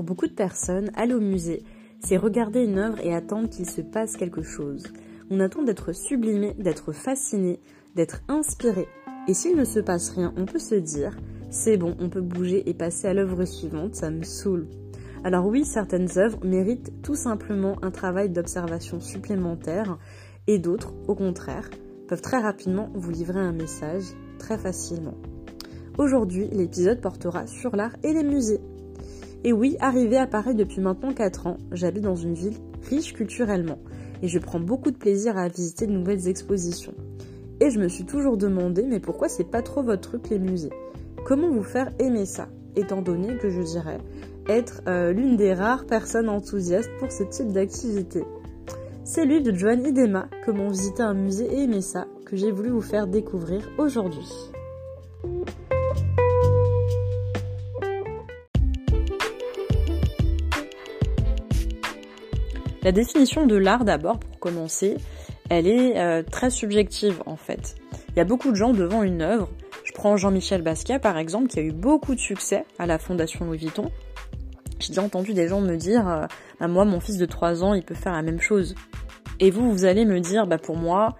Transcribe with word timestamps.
Pour 0.00 0.06
beaucoup 0.06 0.28
de 0.28 0.32
personnes, 0.32 0.90
aller 0.94 1.12
au 1.12 1.20
musée, 1.20 1.62
c'est 1.98 2.16
regarder 2.16 2.64
une 2.64 2.78
œuvre 2.78 2.98
et 3.04 3.14
attendre 3.14 3.50
qu'il 3.50 3.68
se 3.68 3.82
passe 3.82 4.16
quelque 4.16 4.40
chose. 4.40 4.86
On 5.28 5.40
attend 5.40 5.62
d'être 5.62 5.92
sublimé, 5.92 6.54
d'être 6.54 6.92
fasciné, 6.92 7.60
d'être 7.96 8.22
inspiré. 8.28 8.88
Et 9.28 9.34
s'il 9.34 9.58
ne 9.58 9.64
se 9.64 9.78
passe 9.78 10.08
rien, 10.08 10.32
on 10.38 10.46
peut 10.46 10.58
se 10.58 10.74
dire, 10.74 11.18
c'est 11.50 11.76
bon, 11.76 11.98
on 12.00 12.08
peut 12.08 12.22
bouger 12.22 12.66
et 12.66 12.72
passer 12.72 13.08
à 13.08 13.12
l'œuvre 13.12 13.44
suivante, 13.44 13.94
ça 13.94 14.10
me 14.10 14.22
saoule. 14.22 14.68
Alors 15.22 15.44
oui, 15.44 15.66
certaines 15.66 16.08
œuvres 16.16 16.42
méritent 16.46 17.02
tout 17.02 17.14
simplement 17.14 17.76
un 17.82 17.90
travail 17.90 18.30
d'observation 18.30 19.00
supplémentaire 19.00 19.98
et 20.46 20.58
d'autres, 20.58 20.94
au 21.08 21.14
contraire, 21.14 21.68
peuvent 22.08 22.22
très 22.22 22.38
rapidement 22.38 22.88
vous 22.94 23.10
livrer 23.10 23.40
un 23.40 23.52
message 23.52 24.04
très 24.38 24.56
facilement. 24.56 25.18
Aujourd'hui, 25.98 26.48
l'épisode 26.52 27.02
portera 27.02 27.46
sur 27.46 27.76
l'art 27.76 27.96
et 28.02 28.14
les 28.14 28.24
musées. 28.24 28.62
Et 29.44 29.52
oui, 29.52 29.76
arrivé 29.80 30.16
à 30.16 30.26
Paris 30.26 30.54
depuis 30.54 30.80
maintenant 30.80 31.12
4 31.12 31.46
ans, 31.46 31.56
j'habite 31.72 32.02
dans 32.02 32.16
une 32.16 32.34
ville 32.34 32.56
riche 32.88 33.14
culturellement 33.14 33.78
et 34.22 34.28
je 34.28 34.38
prends 34.38 34.60
beaucoup 34.60 34.90
de 34.90 34.96
plaisir 34.96 35.38
à 35.38 35.48
visiter 35.48 35.86
de 35.86 35.92
nouvelles 35.92 36.28
expositions. 36.28 36.94
Et 37.60 37.70
je 37.70 37.78
me 37.78 37.88
suis 37.88 38.04
toujours 38.04 38.36
demandé, 38.36 38.82
mais 38.82 39.00
pourquoi 39.00 39.28
c'est 39.28 39.44
pas 39.44 39.62
trop 39.62 39.82
votre 39.82 40.02
truc 40.10 40.28
les 40.28 40.38
musées? 40.38 40.72
Comment 41.24 41.50
vous 41.50 41.62
faire 41.62 41.90
aimer 41.98 42.26
ça? 42.26 42.48
Étant 42.76 43.02
donné 43.02 43.36
que 43.38 43.50
je 43.50 43.60
dirais 43.60 43.98
être 44.48 44.82
euh, 44.88 45.12
l'une 45.12 45.36
des 45.36 45.54
rares 45.54 45.86
personnes 45.86 46.28
enthousiastes 46.28 46.90
pour 46.98 47.12
ce 47.12 47.22
type 47.24 47.52
d'activité. 47.52 48.24
C'est 49.04 49.24
lui 49.24 49.42
de 49.42 49.54
Joan 49.54 49.84
Idema, 49.86 50.28
comment 50.44 50.68
visiter 50.68 51.02
un 51.02 51.14
musée 51.14 51.46
et 51.52 51.62
aimer 51.62 51.80
ça, 51.80 52.06
que 52.26 52.36
j'ai 52.36 52.50
voulu 52.50 52.70
vous 52.70 52.80
faire 52.80 53.06
découvrir 53.06 53.68
aujourd'hui. 53.78 54.28
La 62.90 62.94
définition 62.94 63.46
de 63.46 63.54
l'art 63.54 63.84
d'abord, 63.84 64.18
pour 64.18 64.40
commencer, 64.40 64.96
elle 65.48 65.68
est 65.68 65.96
euh, 65.96 66.24
très 66.24 66.50
subjective 66.50 67.22
en 67.24 67.36
fait. 67.36 67.76
Il 68.08 68.16
y 68.16 68.20
a 68.20 68.24
beaucoup 68.24 68.50
de 68.50 68.56
gens 68.56 68.72
devant 68.72 69.04
une 69.04 69.22
œuvre. 69.22 69.48
Je 69.84 69.92
prends 69.92 70.16
Jean-Michel 70.16 70.62
Basquiat 70.62 70.98
par 70.98 71.16
exemple, 71.16 71.46
qui 71.46 71.60
a 71.60 71.62
eu 71.62 71.70
beaucoup 71.70 72.16
de 72.16 72.18
succès 72.18 72.64
à 72.80 72.86
la 72.86 72.98
Fondation 72.98 73.44
Louis 73.44 73.58
Vuitton. 73.58 73.92
J'ai 74.80 74.88
déjà 74.88 75.04
entendu 75.04 75.34
des 75.34 75.46
gens 75.46 75.60
me 75.60 75.76
dire, 75.76 76.08
euh, 76.08 76.26
bah, 76.58 76.66
moi 76.66 76.84
mon 76.84 76.98
fils 76.98 77.16
de 77.16 77.26
3 77.26 77.62
ans, 77.62 77.74
il 77.74 77.84
peut 77.84 77.94
faire 77.94 78.12
la 78.12 78.22
même 78.22 78.40
chose. 78.40 78.74
Et 79.38 79.52
vous, 79.52 79.70
vous 79.70 79.84
allez 79.84 80.04
me 80.04 80.18
dire, 80.18 80.48
bah 80.48 80.58
pour 80.58 80.76
moi, 80.76 81.14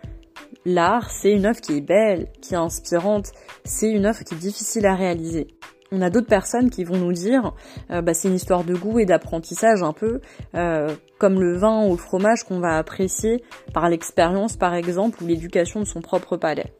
l'art, 0.65 1.09
c'est 1.13 1.31
une 1.31 1.47
œuvre 1.47 1.61
qui 1.61 1.77
est 1.77 1.81
belle, 1.81 2.27
qui 2.43 2.55
est 2.55 2.57
inspirante, 2.57 3.31
c'est 3.63 3.93
une 3.93 4.07
œuvre 4.07 4.25
qui 4.25 4.35
est 4.35 4.39
difficile 4.39 4.87
à 4.87 4.97
réaliser. 4.97 5.47
On 5.93 6.03
a 6.03 6.11
d'autres 6.11 6.27
personnes 6.27 6.71
qui 6.71 6.83
vont 6.83 6.97
nous 6.97 7.13
dire, 7.13 7.53
euh, 7.93 8.03
bah, 8.03 8.13
c'est 8.13 8.27
une 8.27 8.35
histoire 8.35 8.65
de 8.65 8.75
goût 8.75 8.99
et 8.99 9.07
d'apprentissage 9.07 9.85
un 9.85 9.93
peu, 9.93 10.21
euh, 10.57 10.89
comme 11.21 11.41
le 11.41 11.57
vin 11.57 11.87
ou 11.87 11.93
le 11.93 11.97
fromage 11.97 12.43
qu'on 12.43 12.59
va 12.59 12.77
apprécier 12.79 13.45
par 13.73 13.89
l'expérience 13.89 14.57
par 14.57 14.75
exemple 14.75 15.23
ou 15.23 15.27
l'éducation 15.29 15.79
de 15.79 15.85
son 15.85 16.01
propre 16.01 16.37
palais. 16.37 16.75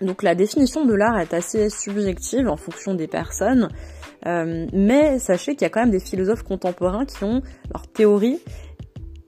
Donc 0.00 0.22
la 0.22 0.34
définition 0.34 0.86
de 0.86 0.94
l'art 0.94 1.18
est 1.18 1.34
assez 1.34 1.68
subjective 1.68 2.48
en 2.48 2.56
fonction 2.56 2.94
des 2.94 3.06
personnes, 3.06 3.68
euh, 4.26 4.66
mais 4.72 5.18
sachez 5.18 5.52
qu'il 5.52 5.62
y 5.62 5.66
a 5.66 5.70
quand 5.70 5.80
même 5.80 5.90
des 5.90 6.00
philosophes 6.00 6.42
contemporains 6.42 7.04
qui 7.04 7.22
ont 7.24 7.42
leur 7.72 7.86
théorie 7.86 8.40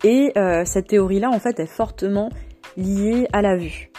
et 0.02 0.32
cette 0.64 0.88
théorie-là 0.88 1.30
en 1.30 1.38
fait 1.38 1.58
est 1.60 1.66
fortement 1.66 2.28
liée 2.76 3.26
à 3.32 3.42
la 3.42 3.56
vue. 3.56 3.90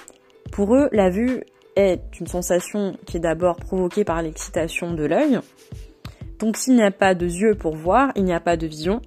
Pour 0.52 0.76
eux, 0.76 0.88
la 0.92 1.10
vue 1.10 1.44
est 1.76 2.20
une 2.20 2.28
sensation 2.28 2.98
qui 3.06 3.18
est 3.18 3.20
d'abord 3.20 3.58
provoquée 3.58 4.04
par 4.04 4.22
l'excitation 4.22 4.94
de 4.94 5.04
l'œil. 5.04 5.40
Donc 6.40 6.58
s'il 6.58 6.76
n'y 6.76 6.84
a 6.84 6.92
pas 6.92 7.16
de 7.16 7.26
yeux 7.26 7.56
pour 7.56 7.76
voir, 7.76 8.12
il 8.16 8.24
n'y 8.24 8.34
a 8.34 8.40
pas 8.40 8.58
de 8.58 8.68
vision. 8.68 9.02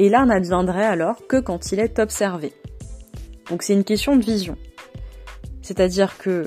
Et 0.00 0.08
l'art 0.08 0.24
n'adviendrait 0.24 0.86
alors 0.86 1.26
que 1.26 1.36
quand 1.36 1.72
il 1.72 1.78
est 1.78 1.98
observé. 1.98 2.54
Donc 3.50 3.62
c'est 3.62 3.74
une 3.74 3.84
question 3.84 4.16
de 4.16 4.24
vision. 4.24 4.56
C'est-à-dire 5.60 6.16
que 6.16 6.46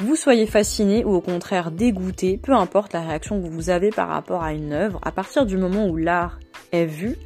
vous 0.00 0.16
soyez 0.16 0.44
fasciné 0.44 1.04
ou 1.04 1.10
au 1.10 1.20
contraire 1.20 1.70
dégoûté, 1.70 2.36
peu 2.36 2.52
importe 2.52 2.94
la 2.94 3.02
réaction 3.02 3.40
que 3.40 3.46
vous 3.46 3.70
avez 3.70 3.90
par 3.90 4.08
rapport 4.08 4.42
à 4.42 4.54
une 4.54 4.72
œuvre, 4.72 4.98
à 5.04 5.12
partir 5.12 5.46
du 5.46 5.56
moment 5.56 5.86
où 5.86 5.96
l'art 5.96 6.40
est 6.72 6.84
vu, 6.84 7.16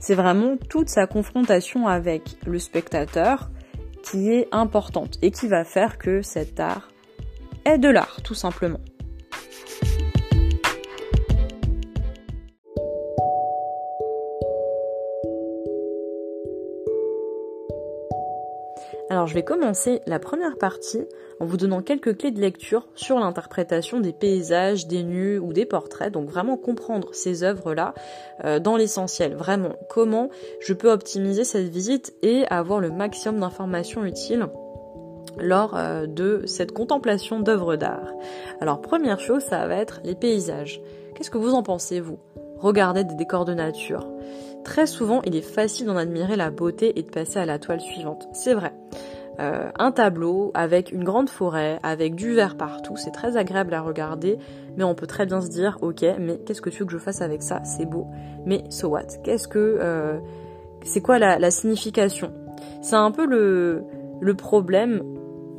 c'est 0.00 0.14
vraiment 0.14 0.58
toute 0.68 0.90
sa 0.90 1.06
confrontation 1.06 1.88
avec 1.88 2.36
le 2.46 2.58
spectateur 2.58 3.48
qui 4.02 4.30
est 4.30 4.48
importante 4.52 5.16
et 5.22 5.30
qui 5.30 5.48
va 5.48 5.64
faire 5.64 5.96
que 5.96 6.20
cet 6.20 6.60
art 6.60 6.90
est 7.64 7.78
de 7.78 7.88
l'art, 7.88 8.20
tout 8.22 8.34
simplement. 8.34 8.80
Alors 19.14 19.28
je 19.28 19.34
vais 19.34 19.44
commencer 19.44 20.00
la 20.08 20.18
première 20.18 20.58
partie 20.58 21.06
en 21.38 21.44
vous 21.44 21.56
donnant 21.56 21.82
quelques 21.82 22.18
clés 22.18 22.32
de 22.32 22.40
lecture 22.40 22.88
sur 22.96 23.16
l'interprétation 23.20 24.00
des 24.00 24.12
paysages, 24.12 24.88
des 24.88 25.04
nus 25.04 25.38
ou 25.38 25.52
des 25.52 25.66
portraits. 25.66 26.12
Donc 26.12 26.28
vraiment 26.28 26.56
comprendre 26.56 27.10
ces 27.12 27.44
œuvres-là 27.44 27.94
euh, 28.44 28.58
dans 28.58 28.76
l'essentiel. 28.76 29.36
Vraiment 29.36 29.76
comment 29.88 30.30
je 30.58 30.72
peux 30.72 30.90
optimiser 30.90 31.44
cette 31.44 31.68
visite 31.68 32.12
et 32.22 32.44
avoir 32.50 32.80
le 32.80 32.90
maximum 32.90 33.38
d'informations 33.38 34.04
utiles 34.04 34.48
lors 35.38 35.76
euh, 35.76 36.06
de 36.06 36.42
cette 36.46 36.72
contemplation 36.72 37.38
d'œuvres 37.38 37.76
d'art. 37.76 38.12
Alors 38.60 38.80
première 38.80 39.20
chose, 39.20 39.44
ça 39.44 39.64
va 39.68 39.76
être 39.76 40.00
les 40.02 40.16
paysages. 40.16 40.82
Qu'est-ce 41.14 41.30
que 41.30 41.38
vous 41.38 41.54
en 41.54 41.62
pensez 41.62 42.00
vous? 42.00 42.18
Regardez 42.58 43.04
des 43.04 43.14
décors 43.14 43.44
de 43.44 43.54
nature. 43.54 44.08
Très 44.64 44.86
souvent, 44.86 45.20
il 45.24 45.36
est 45.36 45.42
facile 45.42 45.86
d'en 45.86 45.96
admirer 45.96 46.36
la 46.36 46.50
beauté 46.50 46.98
et 46.98 47.02
de 47.02 47.10
passer 47.10 47.38
à 47.38 47.46
la 47.46 47.58
toile 47.58 47.80
suivante. 47.80 48.28
C'est 48.32 48.54
vrai. 48.54 48.72
Euh, 49.40 49.70
un 49.78 49.90
tableau 49.90 50.52
avec 50.54 50.92
une 50.92 51.02
grande 51.02 51.28
forêt, 51.28 51.78
avec 51.82 52.14
du 52.14 52.34
vert 52.34 52.56
partout, 52.56 52.96
c'est 52.96 53.10
très 53.10 53.36
agréable 53.36 53.74
à 53.74 53.80
regarder, 53.80 54.38
mais 54.76 54.84
on 54.84 54.94
peut 54.94 55.08
très 55.08 55.26
bien 55.26 55.40
se 55.40 55.48
dire, 55.48 55.76
ok, 55.82 56.04
mais 56.20 56.38
qu'est-ce 56.38 56.62
que 56.62 56.70
tu 56.70 56.80
veux 56.80 56.86
que 56.86 56.92
je 56.92 56.98
fasse 56.98 57.20
avec 57.20 57.42
ça? 57.42 57.62
C'est 57.64 57.84
beau, 57.84 58.06
mais 58.46 58.62
so 58.70 58.88
what? 58.88 59.06
Qu'est-ce 59.24 59.48
que, 59.48 59.78
euh, 59.80 60.18
c'est 60.84 61.00
quoi 61.00 61.18
la, 61.18 61.50
signification? 61.50 62.32
C'est 62.80 62.96
un 62.96 63.10
peu 63.10 63.26
le, 63.26 64.34
problème 64.34 65.02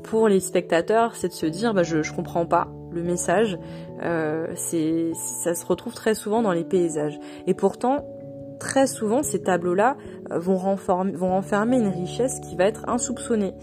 pour 0.04 0.30
les 0.30 0.40
spectateurs, 0.40 1.16
c'est 1.16 1.28
de 1.28 1.34
se 1.34 1.46
dire, 1.46 1.74
bah 1.74 1.84
je, 1.84 2.02
je 2.02 2.14
comprends 2.14 2.46
pas 2.46 2.70
le 2.92 3.04
message. 3.04 3.60
Euh, 4.04 4.48
ça 4.56 5.54
se 5.54 5.66
retrouve 5.66 5.94
très 5.94 6.16
souvent 6.16 6.42
dans 6.42 6.54
les 6.54 6.64
paysages, 6.64 7.20
et 7.46 7.54
pourtant 7.54 8.06
très 8.60 8.88
souvent 8.88 9.24
ces 9.24 9.42
tableaux-là 9.42 9.98
euh, 10.32 10.40
vont, 10.40 10.58
renfermer 10.58 11.78
une 11.78 11.88
richesse 11.88 12.40
qui 12.40 12.56
va 12.56 12.66
être 12.66 12.88
insoupçonnée, 12.88 13.54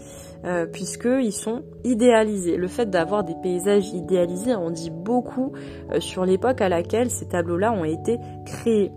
euh, 0.45 0.65
puisqu'ils 0.65 1.33
sont 1.33 1.63
idéalisés. 1.83 2.57
Le 2.57 2.67
fait 2.67 2.89
d'avoir 2.89 3.23
des 3.23 3.35
paysages 3.41 3.89
idéalisés 3.89 4.55
on 4.55 4.69
dit 4.69 4.91
beaucoup 4.91 5.53
euh, 5.91 5.99
sur 5.99 6.25
l'époque 6.25 6.61
à 6.61 6.69
laquelle 6.69 7.09
ces 7.09 7.27
tableaux-là 7.27 7.71
ont 7.73 7.85
été 7.85 8.19
créés. 8.45 8.91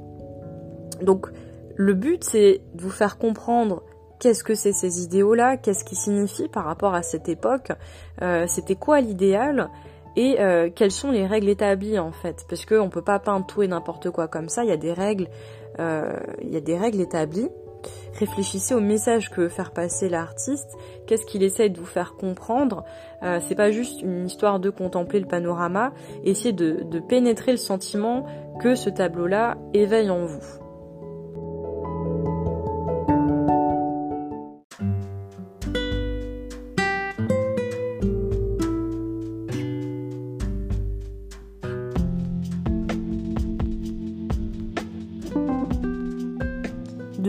Donc 1.03 1.29
le 1.77 1.95
but 1.95 2.25
c'est 2.25 2.61
de 2.75 2.83
vous 2.83 2.91
faire 2.91 3.19
comprendre 3.19 3.83
qu'est-ce 4.19 4.45
que 4.45 4.55
c'est 4.55 4.73
ces 4.73 5.03
idéaux-là, 5.05 5.57
qu'est-ce 5.57 5.85
qui 5.85 5.95
signifie 5.95 6.49
par 6.49 6.65
rapport 6.65 6.95
à 6.95 7.03
cette 7.03 7.29
époque, 7.29 7.71
c'était 8.47 8.75
quoi 8.75 9.03
l'idéal, 9.03 9.69
et 10.17 10.41
euh, 10.41 10.71
quelles 10.75 10.91
sont 10.91 11.11
les 11.11 11.27
règles 11.27 11.49
établies 11.49 11.99
en 11.99 12.13
fait? 12.13 12.45
Parce 12.49 12.65
qu'on 12.65 12.89
peut 12.89 13.03
pas 13.03 13.19
peindre 13.19 13.47
tout 13.47 13.63
et 13.63 13.69
n'importe 13.69 14.11
quoi 14.11 14.29
comme 14.29 14.49
ça. 14.49 14.65
Il 14.65 14.69
y 14.69 14.73
a 14.73 14.77
des 14.77 14.93
règles 14.93 15.29
euh, 15.79 16.19
il 16.43 16.53
y 16.53 16.57
a 16.57 16.61
des 16.61 16.77
règles 16.77 17.01
établies. 17.01 17.49
Réfléchissez 18.19 18.75
au 18.75 18.81
message 18.81 19.31
que 19.31 19.43
veut 19.43 19.49
faire 19.49 19.73
passer 19.73 20.09
l'artiste. 20.09 20.77
Qu'est-ce 21.07 21.27
qu'il 21.27 21.43
essaye 21.43 21.71
de 21.71 21.79
vous 21.79 21.87
faire 21.87 22.15
comprendre? 22.15 22.85
Euh, 23.23 23.41
c'est 23.47 23.55
pas 23.55 23.71
juste 23.71 24.01
une 24.01 24.27
histoire 24.27 24.59
de 24.59 24.71
contempler 24.71 25.21
le 25.21 25.27
panorama. 25.27 25.93
Essayez 26.25 26.53
de, 26.53 26.83
de 26.83 26.99
pénétrer 26.99 27.53
le 27.53 27.59
sentiment 27.59 28.25
que 28.61 28.75
ce 28.75 28.89
tableau 28.89 29.27
là 29.27 29.57
éveille 29.75 30.11
en 30.11 30.25
vous 30.25 30.66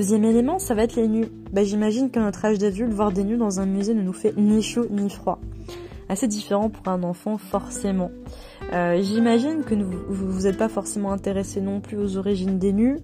Deuxième 0.08 0.24
élément, 0.24 0.58
ça 0.58 0.74
va 0.74 0.84
être 0.84 0.96
les 0.96 1.10
nus. 1.10 1.26
Bah, 1.52 1.66
J'imagine 1.66 2.10
que 2.10 2.18
notre 2.18 2.46
âge 2.46 2.58
d'adulte, 2.58 2.94
voir 2.94 3.12
des 3.12 3.26
nus 3.26 3.36
dans 3.36 3.60
un 3.60 3.66
musée 3.66 3.94
ne 3.94 4.02
nous 4.02 4.14
fait 4.14 4.34
ni 4.38 4.64
chaud 4.64 4.86
ni 4.90 5.10
froid. 5.10 5.38
Assez 6.08 6.30
différent 6.30 6.70
pour 6.70 6.88
un 6.88 7.04
enfant, 7.04 7.38
forcément. 7.38 8.10
Euh, 8.72 9.02
J'imagine 9.02 9.66
que 9.66 9.76
vous 9.76 10.44
n'êtes 10.44 10.58
pas 10.58 10.70
forcément 10.70 11.12
intéressé 11.12 11.60
non 11.60 11.82
plus 11.82 11.98
aux 11.98 12.16
origines 12.16 12.58
des 12.58 12.72
nus. 12.72 13.00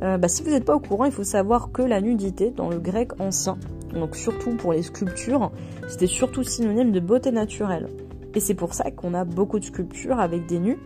Euh, 0.00 0.16
bah, 0.16 0.28
si 0.28 0.42
vous 0.42 0.48
n'êtes 0.48 0.64
pas 0.64 0.74
au 0.74 0.80
courant, 0.80 1.04
il 1.04 1.12
faut 1.12 1.24
savoir 1.24 1.72
que 1.72 1.82
la 1.82 2.00
nudité, 2.00 2.50
dans 2.50 2.70
le 2.70 2.78
grec 2.78 3.10
ancien, 3.20 3.58
donc 3.92 4.16
surtout 4.16 4.52
pour 4.52 4.72
les 4.72 4.80
sculptures, 4.80 5.52
c'était 5.88 6.06
surtout 6.06 6.42
synonyme 6.42 6.90
de 6.90 7.00
beauté 7.00 7.32
naturelle. 7.32 7.90
Et 8.34 8.40
c'est 8.40 8.54
pour 8.54 8.72
ça 8.72 8.90
qu'on 8.90 9.12
a 9.12 9.26
beaucoup 9.26 9.58
de 9.58 9.64
sculptures 9.66 10.20
avec 10.20 10.46
des 10.46 10.58
nus, 10.58 10.78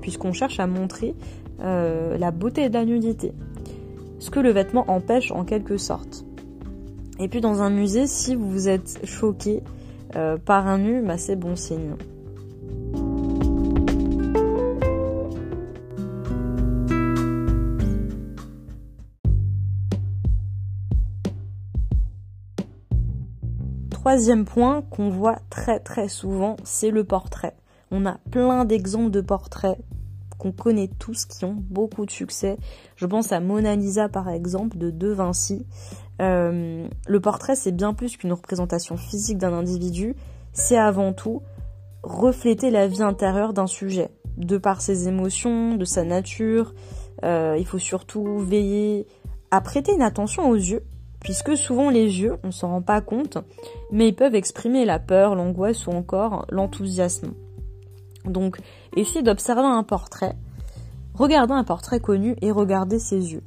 puisqu'on 0.00 0.32
cherche 0.32 0.58
à 0.58 0.66
montrer 0.66 1.14
la 1.60 2.32
beauté 2.32 2.68
de 2.68 2.74
la 2.74 2.84
nudité. 2.84 3.32
Ce 4.22 4.30
que 4.30 4.38
le 4.38 4.50
vêtement 4.50 4.88
empêche 4.88 5.32
en 5.32 5.44
quelque 5.44 5.76
sorte. 5.76 6.24
Et 7.18 7.26
puis 7.26 7.40
dans 7.40 7.60
un 7.60 7.70
musée, 7.70 8.06
si 8.06 8.36
vous 8.36 8.68
êtes 8.68 9.04
choqué 9.04 9.64
par 10.44 10.68
un 10.68 10.78
nu, 10.78 11.02
bah, 11.02 11.18
c'est 11.18 11.34
bon 11.34 11.56
signe. 11.56 11.96
Troisième 23.90 24.44
point 24.44 24.82
qu'on 24.82 25.08
voit 25.08 25.40
très 25.50 25.80
très 25.80 26.06
souvent, 26.06 26.54
c'est 26.62 26.92
le 26.92 27.02
portrait. 27.02 27.56
On 27.90 28.06
a 28.06 28.18
plein 28.30 28.64
d'exemples 28.64 29.10
de 29.10 29.20
portraits 29.20 29.78
qu'on 30.42 30.50
connaît 30.50 30.90
tous 30.98 31.24
qui 31.24 31.44
ont 31.44 31.54
beaucoup 31.56 32.04
de 32.04 32.10
succès. 32.10 32.56
Je 32.96 33.06
pense 33.06 33.30
à 33.30 33.38
Mona 33.38 33.76
Lisa 33.76 34.08
par 34.08 34.28
exemple 34.28 34.76
de 34.76 34.90
De 34.90 35.06
Vinci. 35.06 35.64
Euh, 36.20 36.88
le 37.06 37.20
portrait 37.20 37.54
c'est 37.54 37.70
bien 37.70 37.94
plus 37.94 38.16
qu'une 38.16 38.32
représentation 38.32 38.96
physique 38.96 39.38
d'un 39.38 39.52
individu, 39.52 40.16
c'est 40.52 40.76
avant 40.76 41.12
tout 41.12 41.42
refléter 42.02 42.70
la 42.70 42.88
vie 42.88 43.04
intérieure 43.04 43.52
d'un 43.52 43.68
sujet, 43.68 44.10
de 44.36 44.58
par 44.58 44.80
ses 44.80 45.06
émotions, 45.06 45.76
de 45.76 45.84
sa 45.84 46.02
nature. 46.02 46.74
Euh, 47.24 47.54
il 47.56 47.64
faut 47.64 47.78
surtout 47.78 48.38
veiller 48.38 49.06
à 49.52 49.60
prêter 49.60 49.92
une 49.94 50.02
attention 50.02 50.48
aux 50.48 50.56
yeux 50.56 50.82
puisque 51.20 51.56
souvent 51.56 51.88
les 51.88 52.20
yeux, 52.20 52.34
on 52.42 52.50
s'en 52.50 52.68
rend 52.68 52.82
pas 52.82 53.00
compte, 53.00 53.38
mais 53.92 54.08
ils 54.08 54.16
peuvent 54.16 54.34
exprimer 54.34 54.84
la 54.84 54.98
peur, 54.98 55.36
l'angoisse 55.36 55.86
ou 55.86 55.90
encore 55.90 56.46
l'enthousiasme. 56.50 57.32
Donc, 58.24 58.58
essayez 58.96 59.22
d'observer 59.22 59.62
un 59.62 59.82
portrait, 59.82 60.34
regardez 61.14 61.54
un 61.54 61.64
portrait 61.64 62.00
connu 62.00 62.36
et 62.42 62.50
regardez 62.50 62.98
ses 62.98 63.32
yeux. 63.32 63.42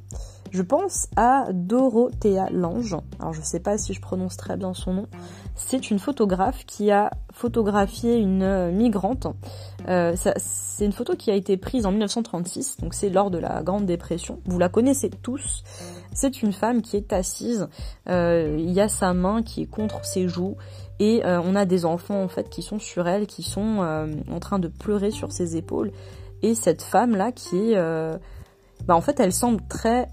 Je 0.50 0.62
pense 0.62 1.08
à 1.16 1.48
Dorothea 1.52 2.48
Lange. 2.50 2.96
Alors 3.18 3.32
je 3.32 3.40
ne 3.40 3.44
sais 3.44 3.60
pas 3.60 3.78
si 3.78 3.92
je 3.92 4.00
prononce 4.00 4.36
très 4.36 4.56
bien 4.56 4.74
son 4.74 4.94
nom. 4.94 5.06
C'est 5.54 5.90
une 5.90 5.98
photographe 5.98 6.64
qui 6.66 6.90
a 6.90 7.10
photographié 7.32 8.16
une 8.16 8.42
euh, 8.42 8.70
migrante. 8.70 9.26
Euh, 9.88 10.14
c'est 10.36 10.84
une 10.84 10.92
photo 10.92 11.14
qui 11.14 11.30
a 11.30 11.34
été 11.34 11.56
prise 11.56 11.86
en 11.86 11.90
1936, 11.90 12.78
donc 12.78 12.94
c'est 12.94 13.10
lors 13.10 13.30
de 13.30 13.38
la 13.38 13.62
Grande 13.62 13.86
Dépression. 13.86 14.40
Vous 14.46 14.58
la 14.58 14.68
connaissez 14.68 15.10
tous. 15.10 15.62
C'est 16.12 16.42
une 16.42 16.52
femme 16.52 16.80
qui 16.80 16.96
est 16.96 17.12
assise. 17.12 17.68
Euh, 18.08 18.56
il 18.58 18.70
y 18.70 18.80
a 18.80 18.88
sa 18.88 19.12
main 19.12 19.42
qui 19.42 19.62
est 19.62 19.66
contre 19.66 20.04
ses 20.04 20.28
joues 20.28 20.56
et 20.98 21.22
on 21.24 21.54
a 21.54 21.66
des 21.66 21.84
enfants 21.84 22.22
en 22.22 22.28
fait 22.28 22.48
qui 22.48 22.62
sont 22.62 22.78
sur 22.78 23.06
elle, 23.06 23.26
qui 23.26 23.42
sont 23.42 24.08
en 24.30 24.40
train 24.40 24.58
de 24.58 24.68
pleurer 24.68 25.10
sur 25.10 25.30
ses 25.32 25.56
épaules. 25.56 25.92
Et 26.42 26.54
cette 26.54 26.82
femme 26.82 27.16
là 27.16 27.32
qui 27.32 27.72
est, 27.72 27.76
bah, 28.86 28.94
en 28.94 29.00
fait, 29.00 29.18
elle 29.20 29.32
semble 29.32 29.60
très 29.68 30.08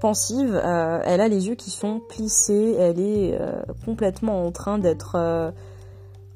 pensive, 0.00 0.60
euh, 0.62 1.00
elle 1.04 1.20
a 1.20 1.28
les 1.28 1.48
yeux 1.48 1.54
qui 1.54 1.70
sont 1.70 2.00
plissés, 2.08 2.76
elle 2.78 3.00
est 3.00 3.36
euh, 3.40 3.62
complètement 3.84 4.46
en 4.46 4.52
train 4.52 4.78
d'être 4.78 5.16
euh, 5.16 5.50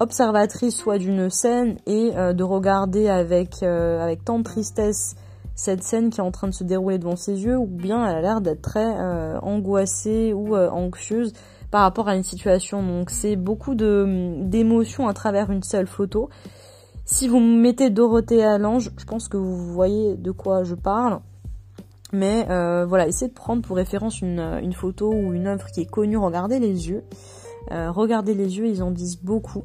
observatrice 0.01 0.77
soit 0.77 0.99
d'une 0.99 1.31
scène 1.31 1.77
et 1.87 2.11
de 2.11 2.43
regarder 2.43 3.09
avec, 3.09 3.63
avec 3.63 4.25
tant 4.25 4.39
de 4.39 4.43
tristesse 4.43 5.15
cette 5.55 5.85
scène 5.85 6.11
qui 6.11 6.19
est 6.19 6.25
en 6.25 6.33
train 6.33 6.49
de 6.49 6.55
se 6.55 6.65
dérouler 6.65 6.99
devant 6.99 7.15
ses 7.15 7.45
yeux, 7.45 7.57
ou 7.57 7.67
bien 7.67 8.05
elle 8.05 8.17
a 8.17 8.21
l'air 8.21 8.41
d'être 8.41 8.63
très 8.63 8.97
angoissée 9.43 10.33
ou 10.33 10.57
anxieuse 10.57 11.35
par 11.73 11.83
rapport 11.83 12.07
à 12.07 12.15
une 12.15 12.23
situation. 12.23 12.83
Donc 12.83 13.11
c'est 13.11 13.35
beaucoup 13.35 13.75
d'émotions 13.75 15.09
à 15.09 15.15
travers 15.15 15.51
une 15.51 15.65
seule 15.65 15.89
photo. 15.89 16.29
Si 17.07 17.27
vous 17.27 17.41
mettez 17.41 17.91
Dorothée 17.91 18.45
à 18.45 18.59
l'ange, 18.59 18.93
je 18.97 19.05
pense 19.05 19.27
que 19.27 19.39
vous 19.39 19.73
voyez 19.73 20.17
de 20.17 20.31
quoi 20.31 20.63
je 20.63 20.77
parle. 20.77 21.21
Mais 22.13 22.47
euh, 22.51 22.85
voilà, 22.87 23.09
essayez 23.09 23.31
de 23.31 23.35
prendre 23.35 23.63
pour 23.63 23.77
référence 23.77 24.21
une, 24.21 24.73
photo 24.75 25.11
ou 25.11 25.33
une 25.33 25.47
œuvre 25.47 25.67
qui 25.73 25.81
est 25.81 25.91
connue, 25.91 26.19
regardez 26.19 26.61
les 26.61 26.91
yeux. 26.91 27.05
Euh, 27.71 27.91
regardez 27.91 28.35
les 28.35 28.59
yeux, 28.59 28.67
ils 28.67 28.83
en 28.83 28.91
disent 28.91 29.23
beaucoup. 29.23 29.65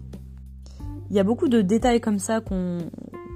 Il 1.09 1.15
y 1.15 1.19
a 1.19 1.24
beaucoup 1.24 1.50
de 1.50 1.62
détails 1.62 2.00
comme 2.00 2.19
ça 2.19 2.39
qu'on 2.39 2.80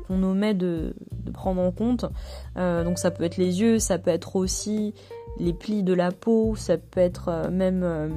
omet 0.09 0.53
de, 0.53 0.95
prendre 1.33 1.61
en 1.61 1.73
compte. 1.73 2.05
Euh, 2.55 2.85
donc 2.85 2.99
ça 2.99 3.11
peut 3.11 3.25
être 3.25 3.37
les 3.37 3.59
yeux, 3.59 3.79
ça 3.79 3.97
peut 3.97 4.11
être 4.11 4.37
aussi 4.37 4.93
les 5.39 5.51
plis 5.51 5.83
de 5.83 5.93
la 5.93 6.11
peau, 6.11 6.55
ça 6.55 6.77
peut 6.77 7.01
être 7.01 7.49
même 7.49 8.13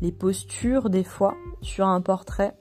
les 0.00 0.12
postures 0.12 0.90
des 0.90 1.04
fois 1.04 1.36
sur 1.62 1.86
un 1.86 2.00
portrait. 2.00 2.56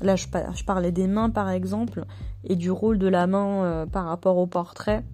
Là 0.00 0.16
je, 0.16 0.28
parlais 0.64 0.92
des 0.92 1.06
mains 1.06 1.30
par 1.30 1.50
exemple 1.50 2.04
et 2.44 2.56
du 2.56 2.70
rôle 2.70 2.98
de 2.98 3.08
la 3.08 3.26
main 3.26 3.64
euh, 3.64 3.86
par 3.86 4.04
rapport 4.06 4.36
au 4.36 4.46
portrait. 4.46 5.04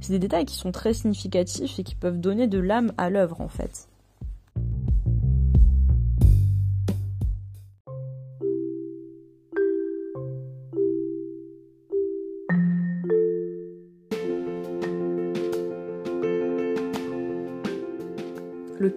C'est 0.00 0.12
des 0.12 0.18
détails 0.18 0.46
qui 0.46 0.56
sont 0.56 0.72
très 0.72 0.94
significatifs 0.94 1.78
et 1.78 1.84
qui 1.84 1.94
peuvent 1.94 2.18
donner 2.18 2.48
de 2.48 2.58
l'âme 2.58 2.92
à 2.98 3.10
l'œuvre 3.10 3.40
en 3.40 3.48
fait. 3.48 3.88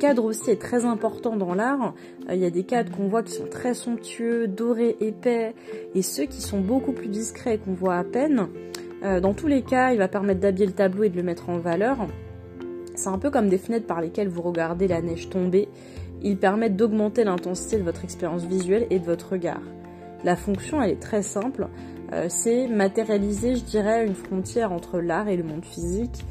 Cadre 0.06 0.26
aussi 0.26 0.52
est 0.52 0.62
très 0.62 0.86
important 0.86 1.36
dans 1.36 1.56
l'art. 1.56 1.96
Euh, 2.30 2.36
il 2.36 2.40
y 2.40 2.46
a 2.46 2.52
des 2.52 2.64
cadres 2.64 2.96
qu'on 2.96 3.08
voit 3.08 3.24
qui 3.24 3.32
sont 3.34 3.48
très 3.50 3.74
somptueux, 3.74 4.48
dorés, 4.48 4.98
épais, 5.02 5.56
et 5.96 6.04
ceux 6.04 6.26
qui 6.26 6.44
sont 6.44 6.60
beaucoup 6.60 6.92
plus 6.92 7.08
discrets 7.08 7.58
qu'on 7.58 7.74
voit 7.74 7.96
à 7.96 8.04
peine. 8.04 8.50
Euh, 9.04 9.20
dans 9.20 9.34
tous 9.34 9.48
les 9.48 9.64
cas, 9.64 9.94
il 9.94 9.98
va 9.98 10.08
permettre 10.08 10.42
d'habiller 10.42 10.68
le 10.68 10.74
tableau 10.74 11.06
et 11.06 11.10
de 11.10 11.16
le 11.16 11.24
mettre 11.24 11.50
en 11.50 11.58
valeur. 11.58 11.98
C'est 12.94 13.10
un 13.10 13.18
peu 13.18 13.32
comme 13.32 13.50
des 13.50 13.58
fenêtres 13.58 13.88
par 13.88 14.00
lesquelles 14.00 14.28
vous 14.28 14.44
regardez 14.44 14.88
la 14.88 15.02
neige 15.02 15.28
tomber. 15.30 15.70
Ils 16.22 16.38
permettent 16.38 16.76
d'augmenter 16.76 17.24
l'intensité 17.24 17.78
de 17.78 17.84
votre 17.84 18.04
expérience 18.04 18.46
visuelle 18.46 18.86
et 18.92 19.00
de 19.00 19.06
votre 19.06 19.32
regard. 19.32 19.62
La 20.24 20.36
fonction, 20.36 20.84
elle 20.84 20.92
est 20.92 21.02
très 21.02 21.24
simple. 21.24 21.68
Euh, 22.14 22.28
c'est 22.30 22.68
matérialiser, 22.68 23.56
je 23.56 23.64
dirais, 23.64 24.06
une 24.06 24.14
frontière 24.14 24.72
entre 24.72 25.00
l'art 25.00 25.30
et 25.30 25.36
le 25.36 25.44
monde 25.44 25.66
physique, 25.66 26.26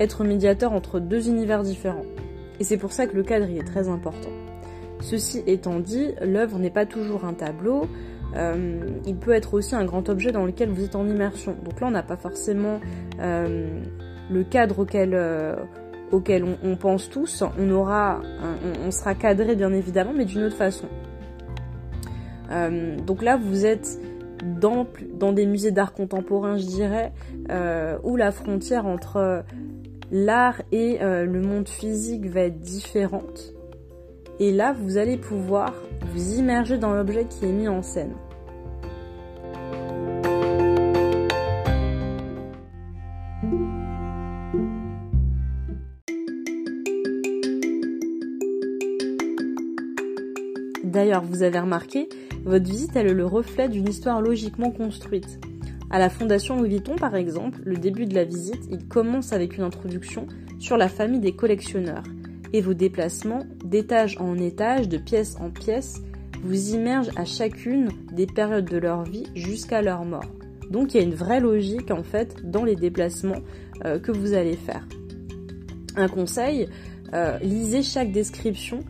être 0.00 0.24
médiateur 0.24 0.72
entre 0.72 0.98
deux 0.98 1.28
univers 1.28 1.62
différents. 1.62 2.02
Et 2.62 2.64
c'est 2.64 2.76
pour 2.76 2.92
ça 2.92 3.08
que 3.08 3.16
le 3.16 3.24
cadre 3.24 3.50
y 3.50 3.58
est 3.58 3.64
très 3.64 3.88
important. 3.88 4.28
Ceci 5.00 5.42
étant 5.48 5.80
dit, 5.80 6.12
l'œuvre 6.22 6.60
n'est 6.60 6.70
pas 6.70 6.86
toujours 6.86 7.24
un 7.24 7.34
tableau, 7.34 7.88
euh, 8.36 8.78
il 9.04 9.16
peut 9.16 9.32
être 9.32 9.54
aussi 9.54 9.74
un 9.74 9.84
grand 9.84 10.08
objet 10.08 10.30
dans 10.30 10.46
lequel 10.46 10.68
vous 10.70 10.84
êtes 10.84 10.94
en 10.94 11.08
immersion. 11.08 11.56
Donc 11.64 11.80
là, 11.80 11.88
on 11.88 11.90
n'a 11.90 12.04
pas 12.04 12.16
forcément 12.16 12.78
euh, 13.18 13.80
le 14.30 14.44
cadre 14.44 14.78
auquel, 14.78 15.10
euh, 15.12 15.56
on, 16.12 16.76
pense 16.76 17.10
tous. 17.10 17.42
On 17.42 18.90
sera 18.92 19.14
cadré 19.16 19.56
bien 19.56 19.72
évidemment, 19.72 20.12
mais 20.16 20.24
d'une 20.24 20.44
autre 20.44 20.54
façon. 20.54 20.86
donc 23.04 23.24
là, 23.24 23.40
vous 23.42 23.66
êtes 23.66 23.98
dans 24.44 25.32
des 25.32 25.46
musées 25.46 25.72
d'art 25.72 25.94
contemporain, 25.94 26.58
je 26.58 26.66
dirais, 26.66 27.12
où 28.04 28.14
la 28.14 28.30
frontière 28.30 28.86
entre 28.86 29.42
l'art 30.10 30.62
et 30.72 30.98
le 31.00 31.40
monde 31.40 31.68
physique 31.68 32.26
va 32.26 32.40
être 32.40 32.60
différente. 32.60 33.54
Et 34.40 34.50
là, 34.50 34.72
vous 34.72 34.98
allez 34.98 35.18
pouvoir 35.18 35.72
vous 36.12 36.38
immerger 36.38 36.78
dans 36.78 36.92
l'objet 36.94 37.26
qui 37.26 37.44
est 37.44 37.52
mis 37.52 37.68
en 37.68 37.82
scène. 37.82 38.14
D'ailleurs, 50.84 51.24
vous 51.24 51.42
avez 51.42 51.58
remarqué, 51.58 52.08
votre 52.44 52.66
visite 52.66 52.96
elle 52.96 53.06
est 53.06 53.14
le 53.14 53.24
reflet 53.24 53.68
d'une 53.68 53.88
histoire 53.88 54.20
logiquement 54.20 54.70
construite. 54.70 55.40
À 55.92 55.98
la 55.98 56.08
Fondation 56.08 56.56
Louis 56.56 56.70
Vuitton, 56.70 56.96
par 56.96 57.14
exemple, 57.14 57.60
le 57.66 57.76
début 57.76 58.06
de 58.06 58.14
la 58.14 58.24
visite, 58.24 58.66
il 58.70 58.88
commence 58.88 59.34
avec 59.34 59.58
une 59.58 59.62
introduction 59.62 60.26
sur 60.58 60.78
la 60.78 60.88
famille 60.88 61.20
des 61.20 61.36
collectionneurs. 61.36 62.04
Et 62.54 62.62
vos 62.62 62.72
déplacements, 62.72 63.44
d'étage 63.62 64.16
en 64.18 64.38
étage, 64.38 64.88
de 64.88 64.96
pièce 64.96 65.36
en 65.38 65.50
pièce, 65.50 66.00
vous 66.42 66.70
immergent 66.70 67.10
à 67.16 67.26
chacune 67.26 67.90
des 68.10 68.26
périodes 68.26 68.70
de 68.70 68.78
leur 68.78 69.02
vie 69.02 69.26
jusqu'à 69.34 69.82
leur 69.82 70.06
mort. 70.06 70.24
Donc 70.70 70.94
il 70.94 70.96
y 70.96 71.00
a 71.00 71.06
une 71.06 71.14
vraie 71.14 71.40
logique 71.40 71.90
en 71.90 72.02
fait 72.02 72.50
dans 72.50 72.64
les 72.64 72.74
déplacements 72.74 73.42
euh, 73.84 73.98
que 73.98 74.12
vous 74.12 74.32
allez 74.32 74.56
faire. 74.56 74.88
Un 75.96 76.08
conseil, 76.08 76.70
euh, 77.12 77.38
lisez 77.40 77.82
chaque 77.82 78.12
description 78.12 78.80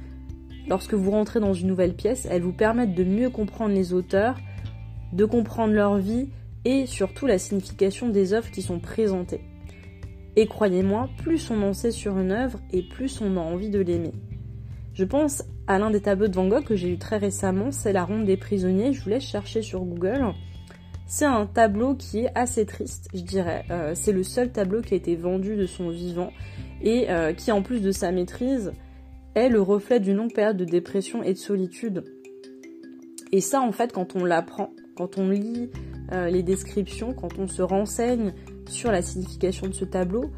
lorsque 0.68 0.94
vous 0.94 1.10
rentrez 1.10 1.40
dans 1.40 1.52
une 1.52 1.66
nouvelle 1.66 1.94
pièce. 1.94 2.28
Elles 2.30 2.42
vous 2.42 2.52
permettent 2.52 2.94
de 2.94 3.02
mieux 3.02 3.28
comprendre 3.28 3.74
les 3.74 3.92
auteurs, 3.92 4.36
de 5.12 5.24
comprendre 5.24 5.74
leur 5.74 5.98
vie 5.98 6.28
et 6.64 6.86
surtout 6.86 7.26
la 7.26 7.38
signification 7.38 8.08
des 8.08 8.32
œuvres 8.32 8.50
qui 8.50 8.62
sont 8.62 8.78
présentées. 8.78 9.40
Et 10.36 10.46
croyez-moi, 10.46 11.10
plus 11.18 11.50
on 11.50 11.62
en 11.62 11.72
sait 11.72 11.90
sur 11.90 12.18
une 12.18 12.32
œuvre 12.32 12.58
et 12.72 12.82
plus 12.82 13.20
on 13.20 13.36
a 13.36 13.40
envie 13.40 13.70
de 13.70 13.80
l'aimer. 13.80 14.12
Je 14.94 15.04
pense 15.04 15.42
à 15.66 15.78
l'un 15.78 15.90
des 15.90 16.00
tableaux 16.00 16.28
de 16.28 16.34
Van 16.34 16.48
Gogh 16.48 16.64
que 16.64 16.76
j'ai 16.76 16.88
lu 16.88 16.98
très 16.98 17.18
récemment, 17.18 17.70
c'est 17.70 17.92
La 17.92 18.04
Ronde 18.04 18.24
des 18.24 18.36
prisonniers, 18.36 18.92
je 18.92 19.02
vous 19.02 19.10
laisse 19.10 19.24
chercher 19.24 19.62
sur 19.62 19.84
Google. 19.84 20.32
C'est 21.06 21.26
un 21.26 21.46
tableau 21.46 21.94
qui 21.94 22.20
est 22.20 22.30
assez 22.34 22.64
triste, 22.64 23.08
je 23.12 23.20
dirais. 23.20 23.64
Euh, 23.70 23.92
c'est 23.94 24.12
le 24.12 24.22
seul 24.22 24.50
tableau 24.50 24.80
qui 24.80 24.94
a 24.94 24.96
été 24.96 25.14
vendu 25.14 25.56
de 25.56 25.66
son 25.66 25.90
vivant 25.90 26.32
et 26.80 27.10
euh, 27.10 27.34
qui, 27.34 27.52
en 27.52 27.62
plus 27.62 27.80
de 27.80 27.90
sa 27.90 28.12
maîtrise, 28.12 28.72
est 29.34 29.48
le 29.48 29.60
reflet 29.60 30.00
d'une 30.00 30.16
longue 30.16 30.32
période 30.32 30.56
de 30.56 30.64
dépression 30.64 31.22
et 31.22 31.34
de 31.34 31.38
solitude. 31.38 32.04
Et 33.30 33.40
ça, 33.40 33.60
en 33.60 33.72
fait, 33.72 33.92
quand 33.92 34.16
on 34.16 34.24
l'apprend, 34.24 34.72
quand 34.96 35.18
on 35.18 35.28
lit 35.28 35.70
euh, 36.10 36.28
les 36.28 36.42
descriptions, 36.42 37.12
quand 37.14 37.38
on 37.38 37.48
se 37.48 37.62
renseigne 37.62 38.34
sur 38.68 38.90
la 38.90 39.02
signification 39.02 39.68
de 39.68 39.72
ce 39.72 39.84
tableau, 39.84 40.30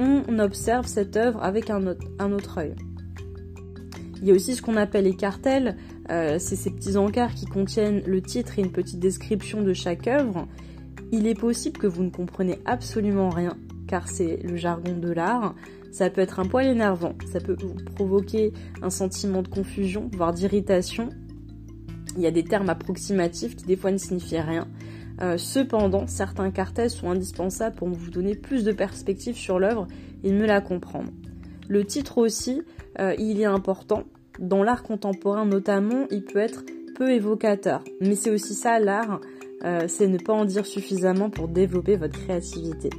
on 0.00 0.38
observe 0.38 0.86
cette 0.86 1.16
œuvre 1.16 1.42
avec 1.42 1.70
un 1.70 1.86
autre, 1.86 2.58
œil. 2.58 2.74
Il 4.20 4.28
y 4.28 4.30
a 4.30 4.34
aussi 4.34 4.54
ce 4.54 4.62
qu'on 4.62 4.76
appelle 4.76 5.04
les 5.04 5.16
cartels, 5.16 5.76
euh, 6.10 6.38
c'est 6.38 6.56
ces 6.56 6.70
petits 6.70 6.96
encarts 6.96 7.34
qui 7.34 7.46
contiennent 7.46 8.02
le 8.06 8.22
titre 8.22 8.58
et 8.58 8.62
une 8.62 8.72
petite 8.72 9.00
description 9.00 9.62
de 9.62 9.72
chaque 9.72 10.06
œuvre. 10.06 10.46
Il 11.12 11.26
est 11.26 11.38
possible 11.38 11.78
que 11.78 11.86
vous 11.86 12.02
ne 12.02 12.10
comprenez 12.10 12.58
absolument 12.64 13.30
rien, 13.30 13.56
car 13.86 14.08
c'est 14.08 14.36
le 14.42 14.56
jargon 14.56 14.96
de 14.96 15.10
l'art. 15.10 15.54
Ça 15.90 16.10
peut 16.10 16.20
être 16.20 16.38
un 16.38 16.44
poil 16.44 16.66
énervant, 16.66 17.14
ça 17.32 17.40
peut 17.40 17.56
vous 17.58 17.74
provoquer 17.94 18.52
un 18.82 18.90
sentiment 18.90 19.42
de 19.42 19.48
confusion, 19.48 20.10
voire 20.12 20.32
d'irritation. 20.32 21.08
Il 22.16 22.22
y 22.22 22.26
a 22.26 22.30
des 22.30 22.44
termes 22.44 22.68
approximatifs 22.68 23.56
qui 23.56 23.64
des 23.66 23.76
fois 23.76 23.90
ne 23.90 23.98
signifient 23.98 24.40
rien. 24.40 24.66
Euh, 25.20 25.36
cependant, 25.36 26.06
certains 26.06 26.50
cartels 26.50 26.90
sont 26.90 27.10
indispensables 27.10 27.74
pour 27.76 27.88
vous 27.88 28.10
donner 28.10 28.34
plus 28.34 28.64
de 28.64 28.72
perspective 28.72 29.36
sur 29.36 29.58
l'œuvre 29.58 29.88
et 30.22 30.32
mieux 30.32 30.46
la 30.46 30.60
comprendre. 30.60 31.10
Le 31.68 31.84
titre 31.84 32.18
aussi, 32.18 32.62
euh, 32.98 33.14
il 33.18 33.40
est 33.40 33.44
important. 33.44 34.04
Dans 34.38 34.62
l'art 34.62 34.82
contemporain 34.82 35.44
notamment, 35.44 36.06
il 36.10 36.24
peut 36.24 36.38
être 36.38 36.64
peu 36.96 37.10
évocateur. 37.10 37.82
Mais 38.00 38.14
c'est 38.14 38.30
aussi 38.30 38.54
ça 38.54 38.78
l'art, 38.78 39.20
euh, 39.64 39.86
c'est 39.88 40.06
ne 40.06 40.18
pas 40.18 40.32
en 40.32 40.44
dire 40.44 40.66
suffisamment 40.66 41.30
pour 41.30 41.48
développer 41.48 41.96
votre 41.96 42.18
créativité. 42.18 42.90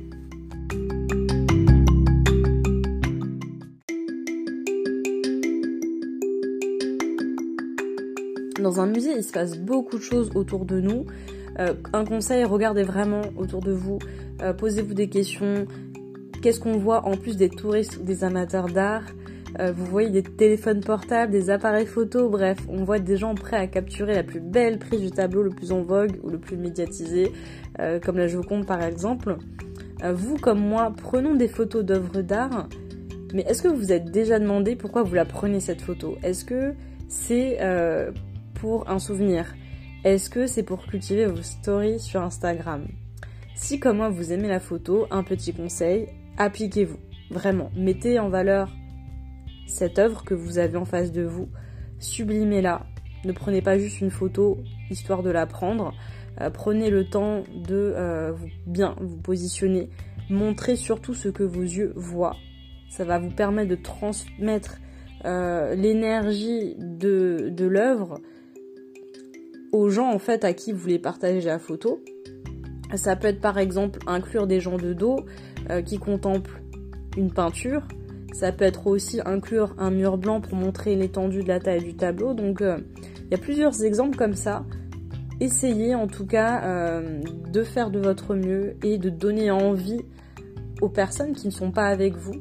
Dans 8.61 8.79
un 8.79 8.87
musée, 8.87 9.13
il 9.15 9.23
se 9.23 9.31
passe 9.31 9.57
beaucoup 9.57 9.97
de 9.97 10.03
choses 10.03 10.31
autour 10.35 10.65
de 10.65 10.79
nous. 10.79 11.05
Euh, 11.59 11.73
un 11.93 12.05
conseil, 12.05 12.43
regardez 12.43 12.83
vraiment 12.83 13.21
autour 13.37 13.61
de 13.61 13.71
vous, 13.71 13.99
posez-vous 14.57 14.93
des 14.93 15.09
questions. 15.09 15.65
Qu'est-ce 16.41 16.59
qu'on 16.59 16.77
voit 16.77 17.05
en 17.05 17.17
plus 17.17 17.35
des 17.35 17.49
touristes 17.49 17.97
ou 17.97 18.03
des 18.03 18.23
amateurs 18.23 18.67
d'art? 18.67 19.03
Euh, 19.59 19.71
vous 19.71 19.85
voyez 19.85 20.09
des 20.09 20.23
téléphones 20.23 20.81
portables, 20.81 21.31
des 21.31 21.49
appareils 21.49 21.85
photo, 21.85 22.29
bref, 22.29 22.57
on 22.69 22.83
voit 22.83 22.99
des 22.99 23.17
gens 23.17 23.33
prêts 23.35 23.57
à 23.57 23.67
capturer 23.67 24.13
la 24.13 24.23
plus 24.23 24.39
belle 24.39 24.77
prise 24.77 25.01
du 25.01 25.11
tableau 25.11 25.41
le 25.41 25.49
plus 25.49 25.71
en 25.71 25.81
vogue 25.81 26.19
ou 26.23 26.29
le 26.29 26.37
plus 26.37 26.55
médiatisé, 26.55 27.31
euh, 27.79 27.99
comme 27.99 28.17
la 28.17 28.27
Joconde 28.27 28.65
par 28.65 28.81
exemple. 28.83 29.37
Euh, 30.03 30.13
vous 30.13 30.37
comme 30.37 30.59
moi, 30.59 30.93
prenons 30.95 31.35
des 31.35 31.47
photos 31.47 31.83
d'œuvres 31.83 32.21
d'art, 32.21 32.69
mais 33.33 33.41
est-ce 33.41 33.63
que 33.63 33.67
vous 33.67 33.77
vous 33.77 33.91
êtes 33.91 34.11
déjà 34.11 34.39
demandé 34.39 34.75
pourquoi 34.75 35.03
vous 35.03 35.15
la 35.15 35.25
prenez 35.25 35.59
cette 35.59 35.81
photo? 35.81 36.17
Est-ce 36.23 36.45
que 36.45 36.73
c'est 37.07 37.57
pour 38.59 38.89
un 38.89 38.99
souvenir 38.99 39.55
Est-ce 40.03 40.29
que 40.29 40.45
c'est 40.45 40.63
pour 40.63 40.85
cultiver 40.85 41.25
vos 41.25 41.41
stories 41.41 41.99
sur 41.99 42.21
Instagram? 42.21 42.87
Si 43.55 43.79
comme 43.79 43.97
moi 43.97 44.09
vous 44.09 44.31
aimez 44.31 44.47
la 44.47 44.59
photo, 44.59 45.07
un 45.11 45.23
petit 45.23 45.53
conseil, 45.53 46.07
appliquez-vous. 46.37 46.99
Vraiment, 47.31 47.71
mettez 47.75 48.19
en 48.19 48.29
valeur 48.29 48.69
cette 49.67 49.99
œuvre 49.99 50.23
que 50.23 50.33
vous 50.33 50.57
avez 50.57 50.77
en 50.77 50.85
face 50.85 51.11
de 51.11 51.23
vous, 51.23 51.47
sublimez-la. 51.99 52.85
Ne 53.25 53.31
prenez 53.31 53.61
pas 53.61 53.77
juste 53.77 54.01
une 54.01 54.11
photo 54.11 54.57
histoire 54.89 55.23
de 55.23 55.29
la 55.29 55.45
prendre. 55.45 55.93
Euh, 56.41 56.49
prenez 56.49 56.89
le 56.89 57.09
temps 57.09 57.43
de 57.53 57.93
euh, 57.95 58.33
bien 58.65 58.95
vous 58.99 59.17
positionner. 59.17 59.89
Montrez 60.29 60.75
surtout 60.75 61.13
ce 61.13 61.29
que 61.29 61.43
vos 61.43 61.61
yeux 61.61 61.93
voient. 61.95 62.35
Ça 62.89 63.03
va 63.03 63.19
vous 63.19 63.31
permettre 63.31 63.69
de 63.69 63.75
transmettre 63.75 64.79
euh, 65.25 65.75
l'énergie 65.75 66.75
de 66.77 67.65
l'œuvre 67.65 68.19
aux 69.71 69.89
gens 69.89 70.11
en 70.11 70.19
fait 70.19 70.43
à 70.43 70.53
qui 70.53 70.71
vous 70.71 70.79
voulez 70.79 70.99
partager 70.99 71.41
la 71.41 71.59
photo. 71.59 72.03
Ça 72.95 73.15
peut 73.15 73.27
être 73.27 73.41
par 73.41 73.57
exemple 73.57 73.99
inclure 74.07 74.47
des 74.47 74.59
gens 74.59 74.77
de 74.77 74.93
dos 74.93 75.17
qui 75.85 75.99
contemplent 75.99 76.59
une 77.15 77.31
peinture 77.31 77.83
ça 78.33 78.51
peut 78.51 78.65
être 78.65 78.87
aussi 78.87 79.19
inclure 79.25 79.75
un 79.77 79.91
mur 79.91 80.17
blanc 80.17 80.41
pour 80.41 80.55
montrer 80.55 80.95
l'étendue 80.95 81.43
de 81.43 81.47
la 81.47 81.59
taille 81.59 81.83
du 81.83 81.95
tableau. 81.95 82.33
Donc 82.33 82.61
euh, 82.61 82.77
il 83.25 83.31
y 83.31 83.33
a 83.33 83.37
plusieurs 83.37 83.83
exemples 83.83 84.17
comme 84.17 84.33
ça. 84.33 84.65
Essayez 85.39 85.95
en 85.95 86.07
tout 86.07 86.25
cas 86.25 86.63
euh, 86.63 87.21
de 87.51 87.63
faire 87.63 87.91
de 87.91 87.99
votre 87.99 88.35
mieux 88.35 88.75
et 88.83 88.97
de 88.97 89.09
donner 89.09 89.51
envie 89.51 90.01
aux 90.81 90.89
personnes 90.89 91.33
qui 91.33 91.47
ne 91.47 91.51
sont 91.51 91.71
pas 91.71 91.85
avec 91.85 92.15
vous 92.15 92.35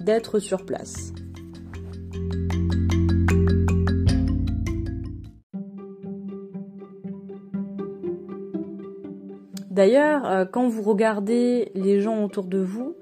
d'être 0.00 0.38
sur 0.38 0.64
place. 0.64 1.12
D'ailleurs, 9.78 10.26
euh, 10.26 10.44
quand 10.44 10.66
vous 10.66 10.82
regardez 10.82 11.70
les 11.76 12.00
gens 12.00 12.24
autour 12.24 12.46
de 12.46 12.58
vous 12.58 12.96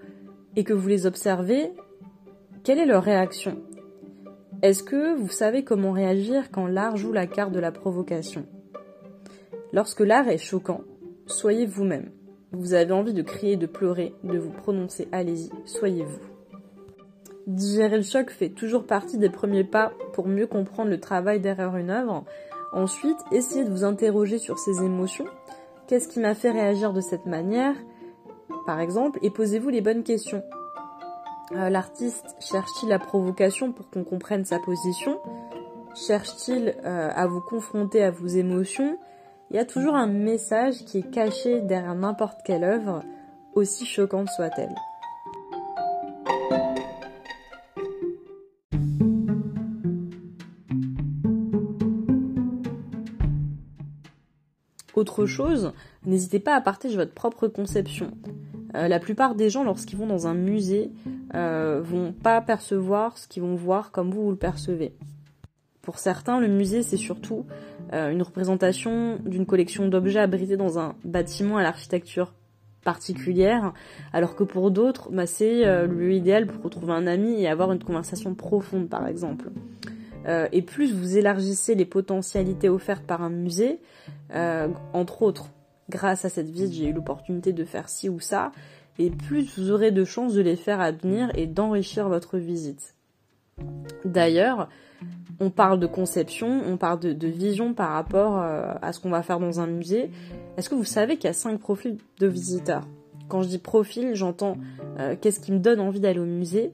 et 0.57 0.63
que 0.63 0.75
vous 0.75 0.89
les 0.89 1.07
observez, 1.07 1.73
quelle 2.65 2.79
est 2.79 2.85
leur 2.85 3.03
réaction? 3.03 3.63
Est-ce 4.61 4.83
que 4.83 5.15
vous 5.15 5.31
savez 5.31 5.65
comment 5.65 5.93
réagir 5.93 6.51
quand 6.51 6.67
l'art 6.67 6.99
joue 6.99 7.13
la 7.13 7.27
carte 7.27 7.53
de 7.53 7.61
la 7.61 7.73
provocation? 7.73 8.45
Lorsque 9.73 10.01
l'art 10.01 10.29
est 10.29 10.37
choquant, 10.37 10.83
soyez 11.25 11.65
vous-même. 11.65 12.11
Vous 12.53 12.75
avez 12.75 12.93
envie 12.93 13.15
de 13.15 13.23
crier, 13.23 13.57
de 13.57 13.65
pleurer, 13.65 14.15
de 14.23 14.37
vous 14.37 14.53
prononcer, 14.53 15.09
allez-y, 15.13 15.49
soyez 15.65 16.05
vous. 16.05 16.21
Digérer 17.47 17.97
le 17.97 18.03
choc 18.03 18.29
fait 18.29 18.51
toujours 18.51 18.85
partie 18.85 19.17
des 19.17 19.31
premiers 19.31 19.65
pas 19.65 19.95
pour 20.13 20.29
mieux 20.29 20.47
comprendre 20.47 20.91
le 20.91 21.01
travail 21.01 21.41
derrière 21.41 21.75
une 21.75 21.89
œuvre. 21.89 22.27
Ensuite, 22.75 23.17
essayez 23.33 23.65
de 23.65 23.71
vous 23.71 23.85
interroger 23.85 24.37
sur 24.37 24.59
ces 24.59 24.85
émotions. 24.85 25.25
Qu'est-ce 25.87 26.09
qui 26.09 26.19
m'a 26.19 26.35
fait 26.35 26.51
réagir 26.51 26.93
de 26.93 27.01
cette 27.01 27.27
manière 27.27 27.75
Par 28.67 28.81
exemple, 28.81 29.21
et 29.23 29.31
posez-vous 29.31 29.69
les 29.69 29.81
bonnes 29.81 30.03
questions. 30.03 30.43
Euh, 31.53 31.71
l'artiste 31.71 32.35
cherche-t-il 32.41 32.89
la 32.89 32.99
provocation 32.99 33.73
pour 33.73 33.89
qu'on 33.89 34.03
comprenne 34.03 34.45
sa 34.45 34.59
position? 34.59 35.21
Cherche-t-il 35.95 36.75
euh, 36.85 37.11
à 37.15 37.27
vous 37.29 37.41
confronter 37.41 38.03
à 38.03 38.11
vos 38.11 38.27
émotions? 38.27 38.99
Il 39.51 39.57
y 39.57 39.61
a 39.61 39.65
toujours 39.65 39.95
un 39.95 40.09
message 40.09 40.85
qui 40.87 40.99
est 40.99 41.11
caché 41.11 41.61
derrière 41.61 41.95
n'importe 41.95 42.41
quelle 42.45 42.65
œuvre, 42.65 43.05
aussi 43.55 43.87
choquante 43.87 44.29
soit-elle. 44.31 44.75
Autre 55.07 55.25
chose, 55.25 55.73
n'hésitez 56.05 56.41
pas 56.41 56.57
à 56.57 56.61
partager 56.61 56.97
votre 56.97 57.15
propre 57.15 57.47
conception. 57.47 58.11
Euh, 58.75 58.89
la 58.89 58.99
plupart 58.99 59.37
des 59.37 59.51
gens, 59.51 59.63
lorsqu'ils 59.63 59.97
vont 59.97 60.09
dans 60.09 60.27
un 60.27 60.35
musée, 60.35 60.91
euh, 61.37 61.81
vont 61.81 62.13
pas 62.13 62.41
percevoir 62.41 63.17
ce 63.17 63.29
qu'ils 63.29 63.45
vont 63.45 63.55
voir 63.55 63.93
comme 63.93 64.11
vous, 64.11 64.25
vous 64.25 64.31
le 64.33 64.37
percevez. 64.37 64.95
Pour 65.81 66.01
certains, 66.01 66.41
le 66.41 66.49
musée, 66.49 66.83
c'est 66.83 66.97
surtout 66.97 67.47
euh, 67.93 68.11
une 68.11 68.21
représentation 68.21 69.21
d'une 69.25 69.47
collection 69.47 69.87
d'objets 69.87 70.19
abrités 70.19 70.57
dans 70.57 70.81
un 70.81 70.97
bâtiment 71.05 71.57
à 71.57 71.63
l'architecture 71.63 72.35
particulière, 72.83 73.75
alors 74.13 74.35
que 74.35 74.43
pour 74.43 74.73
d'autres, 74.73 75.09
bah, 75.13 75.27
c'est 75.27 75.63
le 75.65 75.87
lieu 75.87 76.15
idéal 76.15 76.49
pour 76.49 76.65
retrouver 76.65 76.95
un 76.95 77.07
ami 77.07 77.43
et 77.43 77.47
avoir 77.47 77.71
une 77.71 77.83
conversation 77.83 78.35
profonde, 78.35 78.89
par 78.89 79.07
exemple. 79.07 79.51
Et 80.27 80.63
plus 80.63 80.93
vous 80.93 81.17
élargissez 81.17 81.75
les 81.75 81.85
potentialités 81.85 82.69
offertes 82.69 83.05
par 83.05 83.23
un 83.23 83.31
musée, 83.31 83.81
entre 84.93 85.23
autres 85.23 85.51
grâce 85.89 86.25
à 86.25 86.29
cette 86.29 86.49
visite, 86.49 86.73
j'ai 86.73 86.89
eu 86.89 86.93
l'opportunité 86.93 87.53
de 87.53 87.65
faire 87.65 87.89
ci 87.89 88.09
ou 88.09 88.21
ça, 88.21 88.53
et 88.99 89.11
plus 89.11 89.59
vous 89.59 89.71
aurez 89.71 89.91
de 89.91 90.05
chances 90.05 90.35
de 90.35 90.41
les 90.41 90.57
faire 90.57 90.81
à 90.81 90.91
venir 90.91 91.31
et 91.35 91.47
d'enrichir 91.47 92.09
votre 92.09 92.39
visite. 92.39 92.95
D'ailleurs, 94.05 94.69
on 95.41 95.51
parle 95.51 95.79
de 95.79 95.87
conception, 95.87 96.63
on 96.67 96.77
parle 96.77 97.01
de, 97.01 97.29
vision 97.29 97.75
par 97.75 97.91
rapport 97.91 98.41
euh, 98.41 98.73
à 98.81 98.93
ce 98.93 99.01
qu'on 99.01 99.11
va 99.11 99.23
faire 99.23 99.39
dans 99.39 99.61
un 99.61 99.67
musée. 99.67 100.11
Est-ce 100.57 100.69
que 100.69 100.75
vous 100.75 100.85
savez 100.85 101.17
qu'il 101.17 101.27
y 101.27 101.31
a 101.31 101.35
cinq 101.35 101.59
profils 101.61 101.99
de 102.19 102.27
visiteurs? 102.27 102.87
Quand 103.29 103.43
je 103.43 103.49
dis 103.49 103.59
profil, 103.59 104.15
j'entends 104.15 104.57
euh, 104.99 105.17
qu'est-ce 105.21 105.41
qui 105.41 105.53
me 105.53 105.59
donne 105.59 105.81
envie 105.81 106.01
d'aller 106.01 106.21
au 106.21 106.27
musée? 106.27 106.73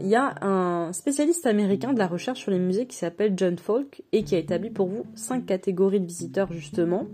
Il 0.00 0.08
y 0.08 0.16
a 0.16 0.34
un 0.42 0.92
spécialiste 0.92 1.46
américain 1.46 1.92
de 1.92 1.98
la 1.98 2.06
recherche 2.06 2.40
sur 2.40 2.50
les 2.50 2.58
musées 2.58 2.86
qui 2.86 2.96
s'appelle 2.96 3.32
John 3.36 3.56
Falk 3.56 4.02
et 4.12 4.22
qui 4.22 4.34
a 4.34 4.38
établi 4.38 4.70
pour 4.70 4.86
vous 4.86 5.06
cinq 5.14 5.46
catégories 5.46 6.00
de 6.00 6.06
visiteurs 6.06 6.52
justement. 6.52 7.06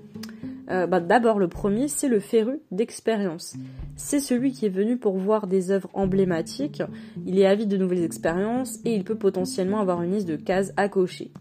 Euh, 0.71 0.87
bah, 0.87 1.01
d'abord, 1.01 1.39
le 1.39 1.49
premier, 1.49 1.89
c'est 1.89 2.09
le 2.09 2.21
féru 2.21 2.61
d'expérience. 2.71 3.55
C'est 3.97 4.21
celui 4.21 4.53
qui 4.53 4.67
est 4.67 4.71
venu 4.71 4.97
pour 4.97 5.17
voir 5.19 5.47
des 5.47 5.71
œuvres 5.71 5.91
emblématiques, 5.95 6.83
il 7.27 7.39
est 7.39 7.47
avide 7.47 7.69
de 7.69 7.77
nouvelles 7.77 8.05
expériences 8.05 8.79
et 8.85 8.95
il 8.95 9.05
peut 9.05 9.19
potentiellement 9.19 9.81
avoir 9.81 10.03
une 10.03 10.13
liste 10.13 10.29
de 10.29 10.37
cases 10.37 10.73
à 10.77 10.89
cocher. 10.89 11.33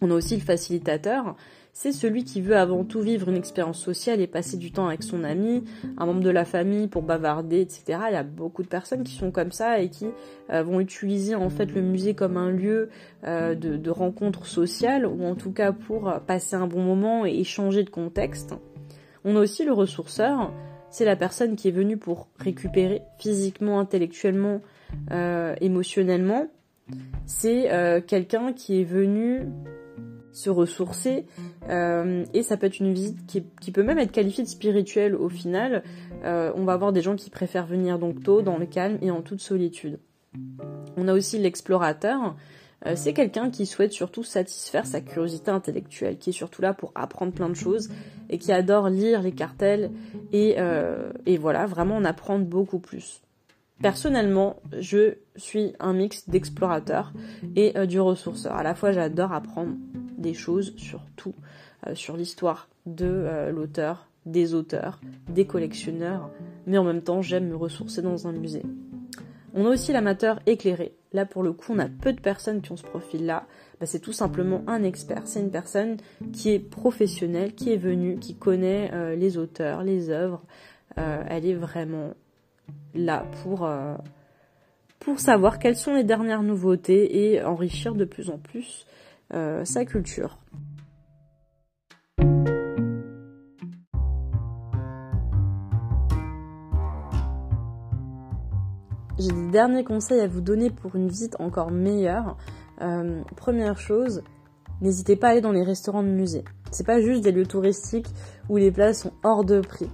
On 0.00 0.10
a 0.10 0.14
aussi 0.14 0.36
le 0.36 0.42
facilitateur, 0.42 1.36
c'est 1.78 1.92
celui 1.92 2.24
qui 2.24 2.40
veut 2.40 2.56
avant 2.56 2.84
tout 2.84 3.02
vivre 3.02 3.28
une 3.28 3.36
expérience 3.36 3.78
sociale 3.78 4.22
et 4.22 4.26
passer 4.26 4.56
du 4.56 4.72
temps 4.72 4.86
avec 4.86 5.02
son 5.02 5.24
ami, 5.24 5.62
un 5.98 6.06
membre 6.06 6.22
de 6.22 6.30
la 6.30 6.46
famille 6.46 6.88
pour 6.88 7.02
bavarder, 7.02 7.60
etc. 7.60 7.98
Il 8.08 8.14
y 8.14 8.16
a 8.16 8.22
beaucoup 8.22 8.62
de 8.62 8.66
personnes 8.66 9.04
qui 9.04 9.12
sont 9.12 9.30
comme 9.30 9.52
ça 9.52 9.78
et 9.78 9.90
qui 9.90 10.06
euh, 10.48 10.62
vont 10.62 10.80
utiliser 10.80 11.34
en 11.34 11.50
fait 11.50 11.66
le 11.66 11.82
musée 11.82 12.14
comme 12.14 12.38
un 12.38 12.50
lieu 12.50 12.88
euh, 13.24 13.54
de, 13.54 13.90
rencontre 13.90 14.46
sociale 14.46 15.04
ou 15.04 15.22
en 15.26 15.34
tout 15.34 15.52
cas 15.52 15.72
pour 15.72 16.10
passer 16.26 16.56
un 16.56 16.66
bon 16.66 16.80
moment 16.80 17.26
et 17.26 17.40
échanger 17.40 17.82
de 17.82 17.90
contexte. 17.90 18.54
On 19.26 19.36
a 19.36 19.40
aussi 19.40 19.62
le 19.66 19.74
ressourceur, 19.74 20.54
c'est 20.88 21.04
la 21.04 21.14
personne 21.14 21.56
qui 21.56 21.68
est 21.68 21.72
venue 21.72 21.98
pour 21.98 22.28
récupérer 22.38 23.02
physiquement, 23.18 23.80
intellectuellement, 23.80 24.62
euh, 25.10 25.54
émotionnellement. 25.60 26.46
C'est 27.26 27.68
quelqu'un 28.06 28.54
qui 28.54 28.80
est 28.80 28.84
venu 28.84 29.42
se 30.36 30.50
ressourcer. 30.50 31.24
Euh, 31.68 32.24
et 32.34 32.42
ça 32.42 32.56
peut 32.56 32.66
être 32.66 32.78
une 32.78 32.92
visite 32.92 33.18
qui, 33.26 33.72
peut 33.72 33.82
même 33.82 33.98
être 33.98 34.12
qualifiée 34.12 34.44
de 34.44 34.48
spirituelle 34.48 35.14
au 35.14 35.28
final. 35.28 35.82
Euh, 36.24 36.52
on 36.54 36.64
va 36.64 36.74
avoir 36.74 36.92
des 36.92 37.02
gens 37.02 37.16
qui 37.16 37.30
préfèrent 37.30 37.66
venir 37.66 37.98
donc 37.98 38.22
tôt, 38.22 38.42
dans 38.42 38.58
le 38.58 38.66
calme 38.66 38.98
et 39.02 39.10
en 39.10 39.22
toute 39.22 39.40
solitude. 39.40 39.98
On 40.96 41.08
a 41.08 41.14
aussi 41.14 41.38
l'explorateur. 41.38 42.36
Euh, 42.84 42.92
c'est 42.94 43.14
quelqu'un 43.14 43.50
qui 43.50 43.64
souhaite 43.64 43.92
surtout 43.92 44.22
satisfaire 44.22 44.86
sa 44.86 45.00
curiosité 45.00 45.50
intellectuelle, 45.50 46.18
qui 46.18 46.30
est 46.30 46.34
surtout 46.34 46.60
là 46.60 46.74
pour 46.74 46.92
apprendre 46.94 47.32
plein 47.32 47.48
de 47.48 47.54
choses 47.54 47.88
et 48.28 48.36
qui 48.38 48.52
adore 48.52 48.90
lire 48.90 49.22
les 49.22 49.32
cartels 49.32 49.90
et, 50.32 50.56
et 51.24 51.38
voilà, 51.38 51.64
vraiment 51.66 51.96
en 51.96 52.04
apprendre 52.04 52.44
beaucoup 52.44 52.78
plus. 52.78 53.22
Personnellement, 53.82 54.56
je 54.78 55.16
suis 55.36 55.74
un 55.80 55.92
mix 55.92 56.28
d'explorateur 56.28 57.12
et 57.56 57.74
du 57.86 58.00
ressourceur. 58.00 58.54
À 58.54 58.62
la 58.62 58.74
fois, 58.74 58.92
j'adore 58.92 59.32
apprendre 59.32 59.76
des 60.18 60.34
choses 60.34 60.74
sur 60.76 61.02
tout, 61.16 61.34
euh, 61.86 61.94
sur 61.94 62.16
l'histoire 62.16 62.68
de 62.86 63.06
euh, 63.06 63.52
l'auteur, 63.52 64.08
des 64.24 64.54
auteurs, 64.54 65.00
des 65.28 65.46
collectionneurs, 65.46 66.30
mais 66.66 66.78
en 66.78 66.84
même 66.84 67.02
temps 67.02 67.22
j'aime 67.22 67.48
me 67.48 67.56
ressourcer 67.56 68.02
dans 68.02 68.26
un 68.26 68.32
musée. 68.32 68.62
On 69.54 69.64
a 69.66 69.70
aussi 69.70 69.92
l'amateur 69.92 70.40
éclairé. 70.46 70.94
Là 71.12 71.26
pour 71.26 71.42
le 71.42 71.52
coup 71.52 71.72
on 71.74 71.78
a 71.78 71.88
peu 71.88 72.12
de 72.12 72.20
personnes 72.20 72.60
qui 72.60 72.72
ont 72.72 72.76
ce 72.76 72.84
profil-là. 72.84 73.46
Bah, 73.78 73.86
c'est 73.86 74.00
tout 74.00 74.12
simplement 74.12 74.62
un 74.66 74.82
expert. 74.82 75.22
C'est 75.24 75.40
une 75.40 75.50
personne 75.50 75.98
qui 76.32 76.50
est 76.50 76.58
professionnelle, 76.58 77.54
qui 77.54 77.72
est 77.72 77.76
venue, 77.76 78.18
qui 78.18 78.34
connaît 78.34 78.90
euh, 78.92 79.14
les 79.14 79.38
auteurs, 79.38 79.82
les 79.82 80.10
œuvres. 80.10 80.42
elle 80.96 81.44
est 81.44 81.54
vraiment 81.54 82.14
là 82.94 83.26
pour, 83.42 83.68
pour 85.00 85.20
savoir 85.20 85.58
quelles 85.58 85.76
sont 85.76 85.94
les 85.94 86.04
dernières 86.04 86.42
nouveautés 86.42 87.32
et 87.32 87.42
enrichir 87.42 87.94
de 87.94 88.04
plus 88.04 88.30
en 88.30 88.38
plus 88.38 88.86
euh, 89.34 89.64
sa 89.64 89.84
culture. 89.84 90.38
J'ai 99.18 99.32
des 99.32 99.50
derniers 99.50 99.82
conseils 99.82 100.20
à 100.20 100.28
vous 100.28 100.40
donner 100.40 100.70
pour 100.70 100.94
une 100.94 101.08
visite 101.08 101.36
encore 101.40 101.70
meilleure. 101.70 102.36
Euh, 102.82 103.22
première 103.34 103.78
chose, 103.78 104.22
n'hésitez 104.80 105.16
pas 105.16 105.28
à 105.28 105.30
aller 105.30 105.40
dans 105.40 105.52
les 105.52 105.64
restaurants 105.64 106.02
de 106.04 106.08
musée. 106.08 106.44
C'est 106.70 106.86
pas 106.86 107.00
juste 107.00 107.24
des 107.24 107.32
lieux 107.32 107.46
touristiques 107.46 108.08
où 108.48 108.58
les 108.58 108.70
places 108.70 109.02
sont 109.02 109.12
hors 109.24 109.44
de 109.44 109.60
prix 109.60 109.90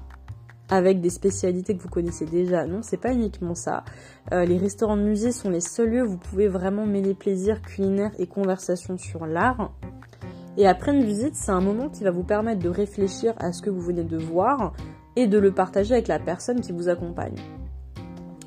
avec 0.68 1.00
des 1.00 1.10
spécialités 1.10 1.76
que 1.76 1.82
vous 1.82 1.88
connaissez 1.88 2.24
déjà. 2.24 2.66
Non, 2.66 2.80
c'est 2.82 2.96
pas 2.96 3.12
uniquement 3.12 3.54
ça. 3.54 3.84
Euh, 4.32 4.44
les 4.44 4.56
restaurants 4.56 4.96
de 4.96 5.02
musée 5.02 5.32
sont 5.32 5.50
les 5.50 5.60
seuls 5.60 5.90
lieux 5.90 6.06
où 6.06 6.10
vous 6.10 6.18
pouvez 6.18 6.48
vraiment 6.48 6.86
mêler 6.86 7.14
plaisir 7.14 7.60
culinaire 7.62 8.12
et 8.18 8.26
conversation 8.26 8.96
sur 8.96 9.26
l'art. 9.26 9.72
Et 10.56 10.66
après 10.66 10.94
une 10.94 11.04
visite, 11.04 11.34
c'est 11.34 11.52
un 11.52 11.60
moment 11.60 11.88
qui 11.88 12.04
va 12.04 12.10
vous 12.10 12.24
permettre 12.24 12.60
de 12.60 12.68
réfléchir 12.68 13.34
à 13.38 13.52
ce 13.52 13.62
que 13.62 13.70
vous 13.70 13.80
venez 13.80 14.04
de 14.04 14.18
voir 14.18 14.74
et 15.16 15.26
de 15.26 15.38
le 15.38 15.52
partager 15.52 15.94
avec 15.94 16.08
la 16.08 16.18
personne 16.18 16.60
qui 16.60 16.72
vous 16.72 16.88
accompagne. 16.88 17.36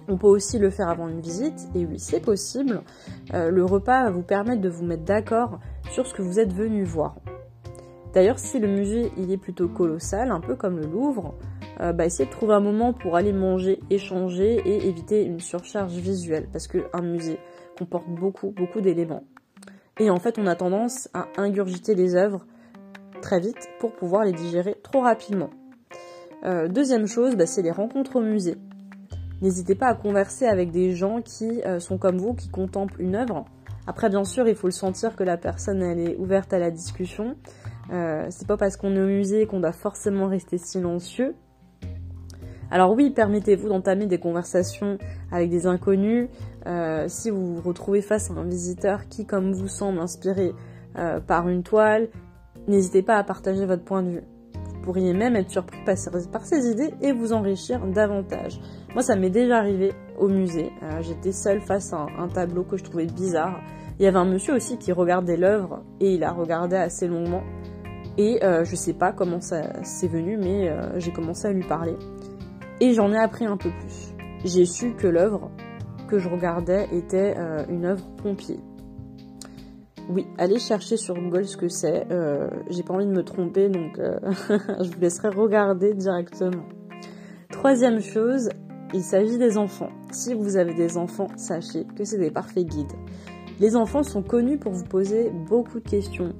On 0.08 0.18
peut 0.18 0.28
aussi 0.28 0.60
le 0.60 0.70
faire 0.70 0.90
avant 0.90 1.08
une 1.10 1.20
visite, 1.20 1.68
et 1.74 1.84
oui, 1.84 1.98
c'est 1.98 2.20
possible. 2.20 2.84
Euh, 3.34 3.50
le 3.50 3.66
repas 3.66 4.04
va 4.04 4.12
vous 4.12 4.22
permettre 4.22 4.62
de 4.62 4.70
vous 4.70 4.86
mettre 4.86 5.04
d'accord 5.04 5.60
sur 5.92 6.06
ce 6.06 6.14
que 6.14 6.22
vous 6.22 6.40
êtes 6.40 6.54
venu 6.54 6.84
voir. 6.84 7.16
D'ailleurs, 8.14 8.38
si 8.38 8.60
le 8.60 8.68
musée 8.68 9.12
il 9.18 9.32
est 9.32 9.38
plutôt 9.38 9.68
colossal, 9.68 10.32
un 10.32 10.40
peu 10.40 10.56
comme 10.56 10.78
le 10.78 10.86
Louvre, 10.86 11.36
euh, 11.82 11.94
bah, 11.94 12.06
essayez 12.06 12.26
de 12.26 12.34
trouver 12.34 12.54
un 12.54 12.60
moment 12.60 12.94
pour 12.94 13.16
aller 13.16 13.34
manger, 13.34 13.80
échanger 13.90 14.62
et 14.66 14.88
éviter 14.88 15.24
une 15.24 15.40
surcharge 15.40 15.94
visuelle 15.94 16.48
parce 16.52 16.68
qu'un 16.68 17.02
musée 17.02 17.40
comporte 17.78 18.08
beaucoup, 18.08 18.52
beaucoup 18.52 18.82
d'éléments. 18.82 19.24
Et 20.00 20.10
en 20.10 20.20
fait, 20.20 20.38
on 20.40 20.48
a 20.48 20.56
tendance 20.56 21.10
à 21.14 21.28
ingurgiter 21.38 21.96
les 21.96 22.16
œuvres 22.16 22.46
très 23.22 23.40
vite 23.40 23.70
pour 23.80 23.94
pouvoir 23.94 24.24
les 24.24 24.34
digérer 24.34 24.76
trop 24.84 25.02
rapidement. 25.02 25.50
Euh, 26.46 26.68
deuxième 26.68 27.08
chose, 27.08 27.36
bah, 27.36 27.46
c'est 27.46 27.62
les 27.62 27.72
rencontres 27.72 28.18
au 28.18 28.22
musée. 28.22 28.58
N'hésitez 29.42 29.76
pas 29.76 29.88
à 29.88 29.96
converser 29.96 30.46
avec 30.46 30.72
des 30.72 30.92
gens 30.92 31.22
qui 31.22 31.62
euh, 31.66 31.80
sont 31.80 31.98
comme 31.98 32.18
vous, 32.18 32.34
qui 32.34 32.50
contemplent 32.50 33.02
une 33.02 33.16
œuvre. 33.16 33.46
Après, 33.88 34.10
bien 34.10 34.24
sûr, 34.24 34.48
il 34.48 34.56
faut 34.56 34.68
le 34.68 34.72
sentir 34.72 35.16
que 35.16 35.24
la 35.24 35.38
personne 35.38 35.82
elle 35.82 36.00
est 36.00 36.16
ouverte 36.18 36.54
à 36.54 36.60
la 36.60 36.72
discussion. 36.72 37.36
C'est 37.92 38.48
pas 38.48 38.58
parce 38.58 38.78
qu'on 38.78 38.96
est 38.96 39.00
au 39.00 39.06
musée 39.06 39.46
qu'on 39.46 39.60
doit 39.60 39.72
forcément 39.72 40.28
rester 40.28 40.58
silencieux. 40.58 41.36
Alors 42.76 42.92
oui, 42.92 43.10
permettez-vous 43.10 43.70
d'entamer 43.70 44.06
des 44.06 44.18
conversations 44.18 44.98
avec 45.32 45.50
des 45.50 45.66
inconnus. 45.66 46.28
Euh, 46.68 47.06
si 47.08 47.30
vous 47.30 47.56
vous 47.56 47.62
retrouvez 47.62 48.02
face 48.02 48.30
à 48.30 48.34
un 48.34 48.44
visiteur 48.44 49.08
qui, 49.08 49.26
comme 49.26 49.54
vous, 49.54 49.70
semble 49.70 49.98
inspiré 49.98 50.52
euh, 50.98 51.22
par 51.22 51.48
une 51.48 51.64
toile, 51.64 52.10
n'hésitez 52.68 53.02
pas 53.02 53.16
à 53.16 53.24
partager 53.24 53.66
votre 53.66 53.86
point 53.86 54.04
de 54.04 54.10
vue. 54.10 54.24
Vous 54.74 54.82
pourriez 54.82 55.14
même 55.14 55.38
être 55.38 55.50
surpris 55.50 55.78
par, 55.86 56.46
ces 56.46 56.70
idées 56.70 56.94
et 57.00 57.14
vous 57.14 57.32
enrichir 57.32 57.80
davantage. 57.88 58.60
Moi, 58.94 59.04
ça 59.04 59.16
m'est 59.16 59.30
déjà 59.30 59.60
arrivé 59.60 59.94
au 60.20 60.28
musée. 60.28 60.70
Euh, 60.84 61.02
j'étais 61.02 61.32
seule 61.32 61.62
face 61.62 61.94
à 61.94 62.08
un, 62.20 62.28
tableau 62.28 62.64
que 62.64 62.76
je 62.76 62.84
trouvais 62.84 63.06
bizarre. 63.06 63.62
Il 64.00 64.04
y 64.04 64.06
avait 64.06 64.20
un 64.20 64.26
monsieur 64.26 64.54
aussi 64.54 64.78
qui 64.78 64.92
regardait 64.92 65.38
l'œuvre 65.38 65.82
et 66.02 66.16
il 66.16 66.26
a 66.26 66.34
regardé 66.34 66.76
assez 66.76 67.08
longuement. 67.08 67.44
Et 68.18 68.40
je 68.42 68.76
sais 68.76 68.94
pas 68.94 69.12
comment 69.12 69.42
ça 69.42 69.84
s'est 69.84 70.08
venu, 70.08 70.38
mais 70.38 70.74
j'ai 71.00 71.12
commencé 71.12 71.48
à 71.48 71.52
lui 71.52 71.64
parler. 71.64 71.98
Et 72.82 72.94
j'en 72.94 73.12
ai 73.14 73.18
appris 73.18 73.46
un 73.46 73.58
peu 73.58 73.70
plus. 73.70 74.14
J'ai 74.44 74.66
su 74.66 74.94
que 74.94 75.08
l'œuvre 75.08 75.50
que 76.08 76.20
je 76.20 76.30
regardais 76.30 76.88
était 76.92 77.34
euh, 77.38 77.64
une 77.70 77.86
œuvre 77.86 78.06
pompier. 78.18 78.60
Oui, 80.10 80.28
allez 80.38 80.60
chercher 80.60 80.98
sur 80.98 81.16
Google 81.16 81.46
ce 81.46 81.58
que 81.58 81.68
c'est. 81.68 82.06
Euh, 82.12 82.48
j'ai 82.70 82.84
pas 82.84 82.94
envie 82.94 83.08
de 83.08 83.12
me 83.12 83.24
tromper, 83.24 83.70
donc 83.70 83.98
euh, 83.98 84.20
je 84.84 84.92
vous 84.92 85.02
laisserai 85.02 85.30
regarder 85.30 85.94
directement. 85.94 86.66
Troisième 87.50 88.02
chose, 88.02 88.50
il 88.94 89.02
s'agit 89.02 89.38
des 89.38 89.58
enfants. 89.58 89.90
Si 90.12 90.34
vous 90.34 90.58
avez 90.58 90.74
des 90.74 90.98
enfants, 90.98 91.30
sachez 91.38 91.86
que 91.96 92.04
c'est 92.04 92.20
des 92.20 92.30
parfaits 92.30 92.66
guides. 92.66 92.94
Les 93.60 93.76
enfants 93.76 94.04
sont 94.04 94.22
connus 94.22 94.58
pour 94.58 94.74
vous 94.74 94.84
poser 94.84 95.32
beaucoup 95.32 95.80
de 95.80 95.90
questions 95.90 96.34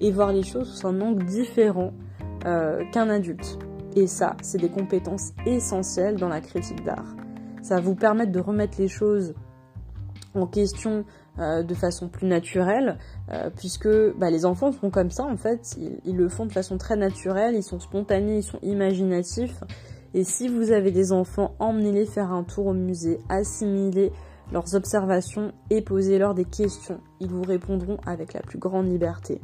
et 0.00 0.10
voir 0.10 0.32
les 0.32 0.42
choses 0.42 0.72
sous 0.72 0.86
un 0.86 1.00
angle 1.00 1.24
différent 1.26 1.92
qu'un 2.40 3.08
adulte. 3.08 3.58
Et 3.94 4.06
ça, 4.06 4.36
c'est 4.42 4.58
des 4.58 4.70
compétences 4.70 5.32
essentielles 5.46 6.16
dans 6.16 6.28
la 6.28 6.40
critique 6.40 6.82
d'art. 6.84 7.14
Ça 7.62 7.76
va 7.76 7.80
vous 7.80 7.94
permettre 7.94 8.32
de 8.32 8.40
remettre 8.40 8.80
les 8.80 8.88
choses 8.88 9.34
en 10.34 10.46
question 10.46 11.04
euh, 11.38 11.62
de 11.62 11.74
façon 11.74 12.08
plus 12.08 12.26
naturelle, 12.26 12.98
euh, 13.32 13.50
puisque 13.54 13.88
bah, 14.16 14.30
les 14.30 14.44
enfants 14.44 14.72
font 14.72 14.90
comme 14.90 15.10
ça 15.10 15.24
en 15.24 15.36
fait, 15.36 15.76
ils, 16.04 16.16
le 16.16 16.28
font 16.28 16.46
de 16.46 16.52
façon 16.52 16.78
très 16.78 16.96
naturelle, 16.96 17.54
ils 17.54 17.62
sont 17.62 17.80
spontanés, 17.80 18.38
ils 18.38 18.42
sont 18.42 18.58
imaginatifs. 18.62 19.62
Et 20.14 20.24
si 20.24 20.48
vous 20.48 20.72
avez 20.72 20.90
des 20.90 21.12
enfants, 21.12 21.54
emmenez-les 21.58 22.06
faire 22.06 22.32
un 22.32 22.44
tour 22.44 22.66
au 22.66 22.74
musée, 22.74 23.18
assimilez 23.28 24.12
leurs 24.52 24.74
observations 24.74 25.52
et 25.70 25.80
posez-leur 25.80 26.34
des 26.34 26.44
questions. 26.44 27.00
Ils 27.20 27.30
vous 27.30 27.42
répondront 27.42 27.96
avec 28.04 28.34
la 28.34 28.40
plus 28.40 28.58
grande 28.58 28.88
liberté. 28.88 29.40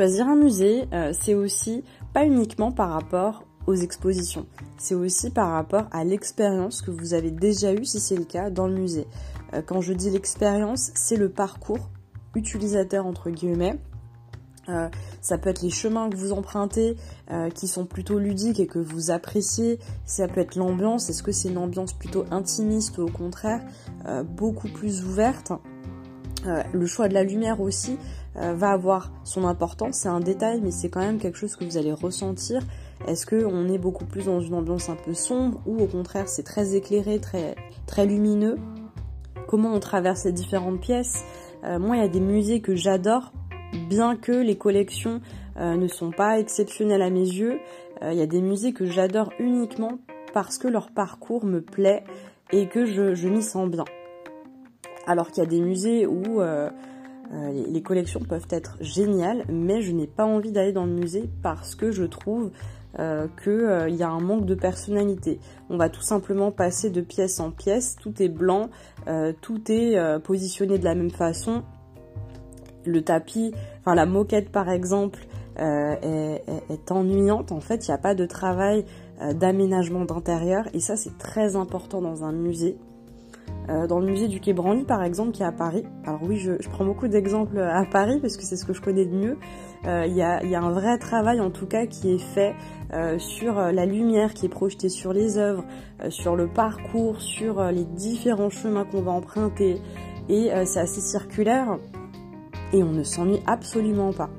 Choisir 0.00 0.28
un 0.28 0.36
musée, 0.36 0.88
euh, 0.94 1.12
c'est 1.12 1.34
aussi 1.34 1.84
pas 2.14 2.24
uniquement 2.24 2.72
par 2.72 2.88
rapport 2.88 3.44
aux 3.66 3.74
expositions, 3.74 4.46
c'est 4.78 4.94
aussi 4.94 5.28
par 5.28 5.50
rapport 5.50 5.88
à 5.92 6.04
l'expérience 6.04 6.80
que 6.80 6.90
vous 6.90 7.12
avez 7.12 7.30
déjà 7.30 7.74
eue, 7.74 7.84
si 7.84 8.00
c'est 8.00 8.16
le 8.16 8.24
cas, 8.24 8.48
dans 8.48 8.66
le 8.66 8.72
musée. 8.72 9.06
Euh, 9.52 9.60
quand 9.60 9.82
je 9.82 9.92
dis 9.92 10.08
l'expérience, 10.08 10.90
c'est 10.94 11.16
le 11.16 11.28
parcours 11.28 11.90
utilisateur 12.34 13.04
entre 13.04 13.28
guillemets. 13.28 13.78
Euh, 14.70 14.88
ça 15.20 15.36
peut 15.36 15.50
être 15.50 15.60
les 15.60 15.68
chemins 15.68 16.08
que 16.08 16.16
vous 16.16 16.32
empruntez 16.32 16.96
qui 17.54 17.68
sont 17.68 17.84
plutôt 17.84 18.18
ludiques 18.18 18.58
et 18.58 18.66
que 18.66 18.78
vous 18.78 19.10
appréciez. 19.10 19.78
Ça 20.06 20.28
peut 20.28 20.40
être 20.40 20.56
l'ambiance. 20.56 21.10
Est-ce 21.10 21.22
que 21.22 21.30
c'est 21.30 21.50
une 21.50 21.58
ambiance 21.58 21.92
plutôt 21.92 22.24
intimiste 22.30 22.96
ou 22.96 23.02
au 23.02 23.10
contraire 23.10 23.60
beaucoup 24.24 24.68
plus 24.68 25.04
ouverte? 25.04 25.52
Le 26.72 26.86
choix 26.86 27.08
de 27.08 27.14
la 27.14 27.22
lumière 27.22 27.60
aussi. 27.60 27.98
Euh, 28.36 28.54
va 28.54 28.70
avoir 28.70 29.10
son 29.24 29.44
importance. 29.44 29.96
C'est 29.96 30.08
un 30.08 30.20
détail, 30.20 30.60
mais 30.62 30.70
c'est 30.70 30.88
quand 30.88 31.00
même 31.00 31.18
quelque 31.18 31.36
chose 31.36 31.56
que 31.56 31.64
vous 31.64 31.76
allez 31.76 31.92
ressentir. 31.92 32.62
Est-ce 33.08 33.26
qu'on 33.26 33.68
est 33.68 33.78
beaucoup 33.78 34.04
plus 34.04 34.26
dans 34.26 34.40
une 34.40 34.54
ambiance 34.54 34.88
un 34.88 34.94
peu 34.94 35.14
sombre 35.14 35.60
ou 35.66 35.80
au 35.80 35.86
contraire 35.86 36.28
c'est 36.28 36.44
très 36.44 36.76
éclairé, 36.76 37.18
très, 37.18 37.56
très 37.86 38.06
lumineux? 38.06 38.56
Comment 39.48 39.74
on 39.74 39.80
traverse 39.80 40.26
les 40.26 40.32
différentes 40.32 40.80
pièces? 40.80 41.24
Moi, 41.64 41.96
il 41.96 42.02
y 42.02 42.04
a 42.04 42.08
des 42.08 42.20
musées 42.20 42.60
que 42.60 42.76
j'adore, 42.76 43.32
bien 43.88 44.16
que 44.16 44.32
les 44.32 44.56
collections 44.56 45.20
ne 45.56 45.88
sont 45.88 46.12
pas 46.12 46.38
exceptionnelles 46.38 47.02
à 47.02 47.10
mes 47.10 47.26
yeux. 47.26 47.58
Il 48.00 48.16
y 48.16 48.22
a 48.22 48.26
des 48.26 48.40
musées 48.40 48.72
que 48.72 48.86
j'adore 48.86 49.32
uniquement 49.40 49.98
parce 50.32 50.56
que 50.56 50.68
leur 50.68 50.92
parcours 50.92 51.44
me 51.44 51.60
plaît 51.60 52.04
et 52.52 52.68
que 52.68 52.86
je, 52.86 53.14
je 53.14 53.28
m'y 53.28 53.42
sens 53.42 53.68
bien. 53.68 53.84
Alors 55.06 55.30
qu'il 55.30 55.42
y 55.42 55.46
a 55.46 55.48
des 55.48 55.60
musées 55.60 56.06
où 56.06 56.40
euh, 56.40 56.70
euh, 57.32 57.52
les, 57.68 57.82
collections 57.82 58.20
peuvent 58.20 58.48
être 58.50 58.76
géniales, 58.80 59.44
mais 59.48 59.82
je 59.82 59.92
n'ai 59.92 60.08
pas 60.08 60.24
envie 60.24 60.50
d'aller 60.50 60.72
dans 60.72 60.84
le 60.84 60.92
musée 60.92 61.30
parce 61.42 61.76
que 61.76 61.92
je 61.92 62.02
trouve 62.02 62.50
euh, 62.98 63.28
qu'il 63.44 63.94
y 63.94 64.02
a 64.02 64.10
un 64.10 64.20
manque 64.20 64.46
de 64.46 64.56
personnalité. 64.56 65.38
On 65.68 65.76
va 65.76 65.88
tout 65.88 66.02
simplement 66.02 66.50
passer 66.50 66.90
de 66.90 67.00
pièce 67.00 67.38
en 67.38 67.52
pièce, 67.52 67.96
tout 68.00 68.20
est 68.20 68.28
blanc, 68.28 68.68
tout 69.40 69.70
est 69.70 70.18
positionné 70.24 70.78
de 70.78 70.84
la 70.84 70.96
même 70.96 71.10
façon. 71.10 71.62
Le 72.84 73.02
tapis, 73.02 73.52
enfin 73.80 73.94
la 73.94 74.06
moquette 74.06 74.50
par 74.50 74.68
exemple, 74.68 75.20
est, 75.56 76.90
ennuyante. 76.90 77.52
En 77.52 77.60
fait, 77.60 77.86
il 77.86 77.90
n'y 77.90 77.94
a 77.94 77.98
pas 77.98 78.16
de 78.16 78.26
travail 78.26 78.84
d'aménagement 79.34 80.04
d'intérieur 80.04 80.64
et 80.74 80.80
ça 80.80 80.96
c'est 80.96 81.16
très 81.16 81.54
important 81.54 82.00
dans 82.00 82.24
un 82.24 82.32
musée. 82.32 82.76
Euh, 83.70 83.86
dans 83.86 84.00
le 84.00 84.06
musée 84.06 84.26
du 84.26 84.40
Quai 84.40 84.52
Branly 84.52 84.84
par 84.84 85.04
exemple 85.04 85.30
qui 85.30 85.42
est 85.42 85.46
à 85.46 85.52
Paris. 85.52 85.84
Alors 86.04 86.20
oui, 86.24 86.36
je, 86.36 86.52
prends 86.70 86.84
beaucoup 86.84 87.06
d'exemples 87.06 87.58
à 87.58 87.84
Paris 87.84 88.18
parce 88.20 88.36
que 88.36 88.42
c'est 88.42 88.56
ce 88.56 88.64
que 88.64 88.72
je 88.72 88.80
connais 88.80 89.06
de 89.06 89.14
mieux. 89.14 89.38
Euh, 89.86 90.06
il 90.06 90.16
y, 90.16 90.22
a, 90.22 90.40
un 90.40 90.70
vrai 90.72 90.98
travail 90.98 91.40
en 91.40 91.50
tout 91.50 91.66
cas 91.66 91.86
qui 91.86 92.12
est 92.12 92.18
fait 92.18 92.54
euh, 92.92 93.18
sur 93.18 93.54
la 93.54 93.86
lumière 93.86 94.34
qui 94.34 94.46
est 94.46 94.50
projetée 94.50 94.88
sur 94.88 95.12
les 95.12 95.38
œuvres, 95.38 95.64
sur 96.08 96.34
le 96.34 96.48
parcours, 96.48 97.20
sur 97.20 97.62
les 97.70 97.84
différents 97.84 98.50
chemins 98.50 98.84
qu'on 98.84 99.02
va 99.02 99.12
emprunter. 99.12 99.80
Et 100.28 100.50
c'est 100.64 100.80
assez 100.80 101.00
circulaire 101.00 101.78
et 102.72 102.82
on 102.82 102.92
ne 102.92 103.02
s'ennuie 103.02 103.40
absolument 103.46 104.12
pas. 104.12 104.30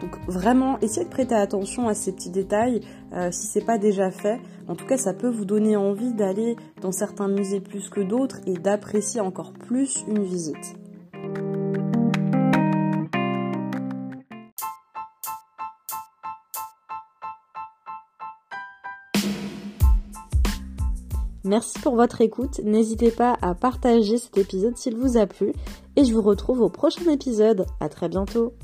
Donc 0.00 0.16
vraiment, 0.26 0.78
essayez 0.80 1.04
de 1.04 1.10
prêter 1.10 1.34
attention 1.34 1.88
à 1.88 1.94
ces 1.94 2.12
petits 2.12 2.30
détails 2.30 2.80
euh, 3.12 3.30
si 3.30 3.46
c'est 3.46 3.64
pas 3.64 3.78
déjà 3.78 4.10
fait. 4.10 4.40
En 4.70 4.76
tout 4.76 4.86
cas, 4.86 4.96
ça 4.96 5.12
peut 5.12 5.28
vous 5.28 5.44
donner 5.44 5.74
envie 5.74 6.14
d'aller 6.14 6.54
dans 6.80 6.92
certains 6.92 7.26
musées 7.26 7.60
plus 7.60 7.88
que 7.88 8.00
d'autres 8.00 8.38
et 8.46 8.54
d'apprécier 8.54 9.20
encore 9.20 9.52
plus 9.52 10.04
une 10.06 10.22
visite. 10.22 10.76
Merci 21.42 21.80
pour 21.80 21.96
votre 21.96 22.20
écoute, 22.20 22.60
n'hésitez 22.62 23.10
pas 23.10 23.36
à 23.42 23.56
partager 23.56 24.18
cet 24.18 24.38
épisode 24.38 24.76
s'il 24.76 24.94
vous 24.94 25.16
a 25.16 25.26
plu 25.26 25.52
et 25.96 26.04
je 26.04 26.14
vous 26.14 26.22
retrouve 26.22 26.60
au 26.60 26.68
prochain 26.68 27.10
épisode. 27.10 27.66
À 27.80 27.88
très 27.88 28.08
bientôt. 28.08 28.54